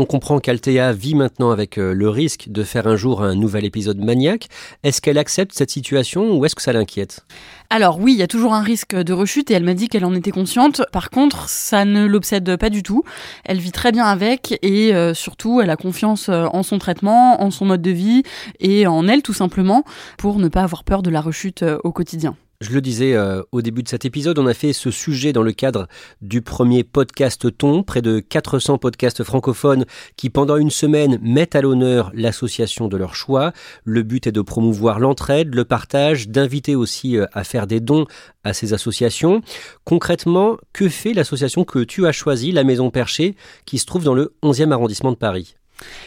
On 0.03 0.05
comprend 0.05 0.39
qu'Altea 0.39 0.91
vit 0.91 1.15
maintenant 1.15 1.51
avec 1.51 1.77
euh, 1.77 1.93
le 1.93 2.09
risque 2.09 2.49
de 2.49 2.63
faire 2.63 2.87
un 2.87 2.97
jour 2.97 3.23
un 3.23 3.35
nouvel 3.35 3.63
épisode 3.63 3.99
maniaque. 3.99 4.49
Est-ce 4.83 4.99
qu'elle 4.99 5.17
accepte 5.17 5.53
cette 5.53 5.71
situation 5.71 6.35
ou 6.35 6.43
est-ce 6.43 6.55
que 6.55 6.61
ça 6.61 6.73
l'inquiète? 6.73 7.25
Alors 7.69 8.01
oui, 8.01 8.11
il 8.11 8.19
y 8.19 8.21
a 8.21 8.27
toujours 8.27 8.53
un 8.53 8.63
risque 8.63 8.97
de 8.97 9.13
rechute 9.13 9.49
et 9.49 9.53
elle 9.53 9.63
m'a 9.63 9.73
dit 9.73 9.87
qu'elle 9.87 10.03
en 10.03 10.13
était 10.13 10.31
consciente. 10.31 10.81
Par 10.91 11.09
contre, 11.09 11.47
ça 11.47 11.85
ne 11.85 12.05
l'obsède 12.05 12.57
pas 12.57 12.69
du 12.69 12.83
tout. 12.83 13.03
Elle 13.45 13.59
vit 13.59 13.71
très 13.71 13.93
bien 13.93 14.03
avec 14.03 14.59
et 14.61 14.93
euh, 14.93 15.13
surtout, 15.13 15.61
elle 15.61 15.69
a 15.69 15.77
confiance 15.77 16.27
euh, 16.27 16.47
en 16.51 16.63
son 16.63 16.79
traitement, 16.79 17.41
en 17.41 17.49
son 17.49 17.63
mode 17.63 17.81
de 17.81 17.91
vie 17.91 18.23
et 18.59 18.85
en 18.85 19.07
elle 19.07 19.21
tout 19.21 19.31
simplement 19.31 19.85
pour 20.17 20.37
ne 20.37 20.49
pas 20.49 20.63
avoir 20.63 20.83
peur 20.83 21.01
de 21.01 21.11
la 21.11 21.21
rechute 21.21 21.63
au 21.85 21.93
quotidien. 21.93 22.35
Je 22.63 22.71
le 22.71 22.79
disais 22.79 23.13
euh, 23.13 23.41
au 23.51 23.61
début 23.61 23.83
de 23.83 23.89
cet 23.89 24.05
épisode, 24.05 24.39
on 24.39 24.47
a 24.47 24.53
fait 24.53 24.71
ce 24.71 24.89
sujet 24.89 25.33
dans 25.33 25.43
le 25.43 25.51
cadre 25.51 25.89
du 26.21 26.41
premier 26.41 26.85
podcast 26.85 27.57
Ton, 27.57 27.83
près 27.83 28.01
de 28.01 28.21
400 28.21 28.77
podcasts 28.77 29.21
francophones 29.25 29.83
qui 30.15 30.29
pendant 30.29 30.55
une 30.55 30.69
semaine 30.69 31.19
mettent 31.21 31.57
à 31.57 31.61
l'honneur 31.61 32.09
l'association 32.13 32.87
de 32.87 32.95
leur 32.95 33.17
choix. 33.17 33.51
Le 33.83 34.01
but 34.01 34.27
est 34.27 34.31
de 34.31 34.39
promouvoir 34.39 35.01
l'entraide, 35.01 35.53
le 35.53 35.65
partage, 35.65 36.29
d'inviter 36.29 36.73
aussi 36.73 37.17
euh, 37.17 37.25
à 37.33 37.43
faire 37.43 37.67
des 37.67 37.81
dons 37.81 38.05
à 38.45 38.53
ces 38.53 38.73
associations. 38.73 39.41
Concrètement, 39.83 40.55
que 40.71 40.87
fait 40.87 41.11
l'association 41.11 41.65
que 41.65 41.79
tu 41.79 42.07
as 42.07 42.13
choisie, 42.13 42.53
la 42.53 42.63
Maison 42.63 42.91
Perchée, 42.91 43.35
qui 43.65 43.77
se 43.77 43.85
trouve 43.85 44.05
dans 44.05 44.13
le 44.13 44.35
11e 44.41 44.71
arrondissement 44.71 45.11
de 45.11 45.17
Paris? 45.17 45.57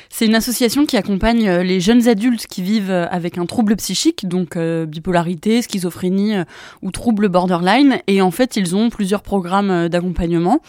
C'est 0.09 0.27
une 0.27 0.35
association 0.35 0.87
qui 0.87 0.97
accompagne 0.97 1.49
euh, 1.49 1.63
les 1.63 1.81
jeunes 1.81 2.09
adultes 2.09 2.47
qui 2.47 2.63
vivent 2.63 2.91
euh, 2.91 3.07
avec 3.11 3.39
un 3.39 3.47
trouble 3.47 3.77
psychique, 3.77 4.27
donc 4.27 4.57
euh, 4.57 4.87
bipolarité, 4.87 5.63
schizophrénie 5.63 6.35
ou 6.83 6.91
trouble 6.91 7.29
borderline. 7.29 7.99
Et 8.07 8.23
en 8.23 8.31
fait, 8.31 8.57
ils 8.57 8.75
ont 8.75 8.89
plusieurs 8.89 9.23
programmes 9.23 9.89
d'accompagnement. 9.89 10.61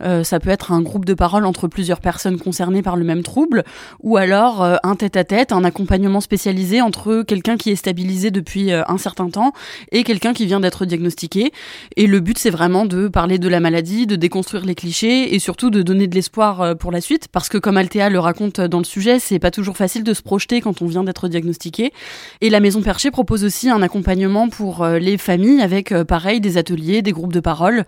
ça 0.00 0.40
peut 0.40 0.50
être 0.50 0.72
un 0.72 0.82
groupe 0.82 1.04
de 1.04 1.14
parole 1.14 1.46
entre 1.46 1.68
plusieurs 1.68 2.00
personnes 2.00 2.38
concernées 2.38 2.82
par 2.82 2.96
le 2.96 3.04
même 3.04 3.22
trouble, 3.22 3.64
ou 4.02 4.16
alors 4.16 4.62
un 4.82 4.96
tête-à-tête, 4.96 5.52
un 5.52 5.64
accompagnement 5.64 6.20
spécialisé 6.20 6.80
entre 6.80 7.22
quelqu'un 7.22 7.56
qui 7.56 7.70
est 7.70 7.76
stabilisé 7.76 8.30
depuis 8.30 8.72
un 8.72 8.98
certain 8.98 9.28
temps 9.30 9.52
et 9.92 10.04
quelqu'un 10.04 10.32
qui 10.32 10.46
vient 10.46 10.60
d'être 10.60 10.84
diagnostiqué. 10.84 11.52
Et 11.96 12.06
le 12.06 12.20
but, 12.20 12.38
c'est 12.38 12.50
vraiment 12.50 12.86
de 12.86 13.08
parler 13.08 13.38
de 13.38 13.48
la 13.48 13.60
maladie, 13.60 14.06
de 14.06 14.16
déconstruire 14.16 14.64
les 14.64 14.74
clichés 14.74 15.34
et 15.34 15.38
surtout 15.38 15.70
de 15.70 15.82
donner 15.82 16.06
de 16.06 16.14
l'espoir 16.14 16.76
pour 16.76 16.92
la 16.92 17.00
suite, 17.00 17.28
parce 17.28 17.48
que 17.48 17.58
comme 17.58 17.76
Altea 17.76 18.08
le 18.10 18.18
raconte, 18.18 18.43
dans 18.48 18.78
le 18.78 18.84
sujet, 18.84 19.18
c'est 19.18 19.38
pas 19.38 19.50
toujours 19.50 19.76
facile 19.76 20.04
de 20.04 20.14
se 20.14 20.22
projeter 20.22 20.60
quand 20.60 20.82
on 20.82 20.86
vient 20.86 21.04
d'être 21.04 21.28
diagnostiqué. 21.28 21.92
Et 22.40 22.50
la 22.50 22.60
Maison 22.60 22.82
Perchée 22.82 23.10
propose 23.10 23.44
aussi 23.44 23.70
un 23.70 23.82
accompagnement 23.82 24.48
pour 24.48 24.82
euh, 24.82 24.98
les 24.98 25.18
familles 25.18 25.62
avec, 25.62 25.92
euh, 25.92 26.04
pareil, 26.04 26.40
des 26.40 26.56
ateliers, 26.56 27.02
des 27.02 27.12
groupes 27.12 27.32
de 27.32 27.40
parole. 27.40 27.84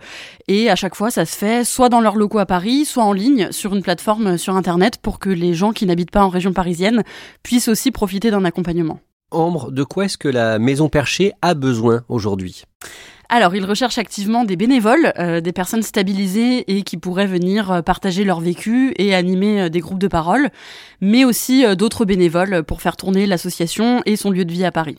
Et 0.47 0.69
à 0.69 0.75
chaque 0.75 0.95
fois, 0.95 1.11
ça 1.11 1.25
se 1.25 1.35
fait 1.35 1.63
soit 1.63 1.89
dans 1.89 2.01
leurs 2.01 2.15
locaux 2.15 2.39
à 2.39 2.45
Paris, 2.45 2.85
soit 2.85 3.03
en 3.03 3.13
ligne 3.13 3.51
sur 3.51 3.75
une 3.75 3.81
plateforme 3.81 4.37
sur 4.37 4.55
Internet 4.55 4.97
pour 5.01 5.19
que 5.19 5.29
les 5.29 5.53
gens 5.53 5.71
qui 5.71 5.85
n'habitent 5.85 6.11
pas 6.11 6.23
en 6.23 6.29
région 6.29 6.53
parisienne 6.53 7.03
puissent 7.43 7.67
aussi 7.67 7.91
profiter 7.91 8.31
d'un 8.31 8.45
accompagnement. 8.45 8.99
Ambre, 9.31 9.71
de 9.71 9.83
quoi 9.83 10.05
est-ce 10.05 10.17
que 10.17 10.29
la 10.29 10.57
Maison 10.57 10.87
Perchée 10.87 11.33
a 11.41 11.53
besoin 11.53 12.03
aujourd'hui? 12.07 12.63
Alors, 13.29 13.55
ils 13.55 13.65
recherchent 13.65 13.97
activement 13.97 14.45
des 14.45 14.55
bénévoles, 14.55 15.11
euh, 15.19 15.41
des 15.41 15.51
personnes 15.51 15.83
stabilisées 15.83 16.63
et 16.71 16.83
qui 16.83 16.95
pourraient 16.95 17.27
venir 17.27 17.71
euh, 17.71 17.81
partager 17.81 18.23
leur 18.23 18.39
vécu 18.39 18.93
et 18.97 19.13
animer 19.13 19.63
euh, 19.63 19.69
des 19.69 19.81
groupes 19.81 19.99
de 19.99 20.07
parole, 20.07 20.49
mais 21.01 21.25
aussi 21.25 21.65
d'autres 21.75 22.05
bénévoles 22.05 22.63
pour 22.63 22.81
faire 22.81 22.95
tourner 22.95 23.25
l'association 23.25 24.01
et 24.05 24.15
son 24.15 24.31
lieu 24.31 24.45
de 24.45 24.51
vie 24.51 24.65
à 24.65 24.71
Paris. 24.71 24.97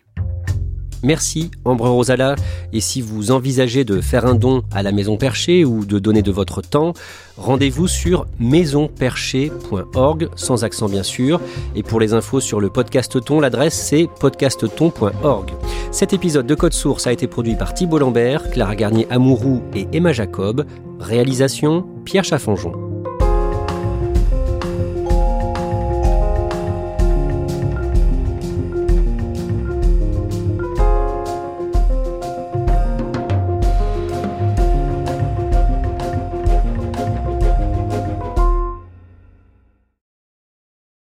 Merci 1.03 1.51
Ambre 1.65 1.89
Rosala. 1.89 2.35
Et 2.73 2.81
si 2.81 3.01
vous 3.01 3.31
envisagez 3.31 3.85
de 3.85 4.01
faire 4.01 4.27
un 4.27 4.35
don 4.35 4.63
à 4.73 4.83
la 4.83 4.93
Maison 4.93 5.17
Perchée 5.17 5.65
ou 5.65 5.85
de 5.85 5.99
donner 5.99 6.23
de 6.23 6.33
votre 6.33 6.61
temps, 6.61 6.93
rendez-vous 7.37 7.89
sur 7.89 8.27
maisonperchée.org, 8.39 10.29
sans 10.37 10.65
accent 10.65 10.89
bien 10.89 11.03
sûr. 11.03 11.41
Et 11.75 11.83
pour 11.83 12.01
les 12.01 12.15
infos 12.15 12.41
sur 12.41 12.61
le 12.61 12.69
podcast 12.69 13.25
Ton, 13.25 13.41
l'adresse 13.41 13.75
c'est 13.75 14.09
podcastton.org. 14.21 15.51
Cet 15.91 16.13
épisode 16.13 16.47
de 16.47 16.55
Code 16.55 16.75
Source 16.75 17.07
a 17.07 17.13
été 17.13 17.27
produit 17.27 17.55
par 17.55 17.75
Thibault 17.75 17.99
Lambert, 17.99 18.51
Clara 18.51 18.77
Garnier 18.77 19.07
Amouroux 19.11 19.63
et 19.75 19.87
Emma 19.93 20.13
Jacob. 20.13 20.67
Réalisation 20.99 21.87
Pierre 22.05 22.25
Chaffanjon. 22.25 22.88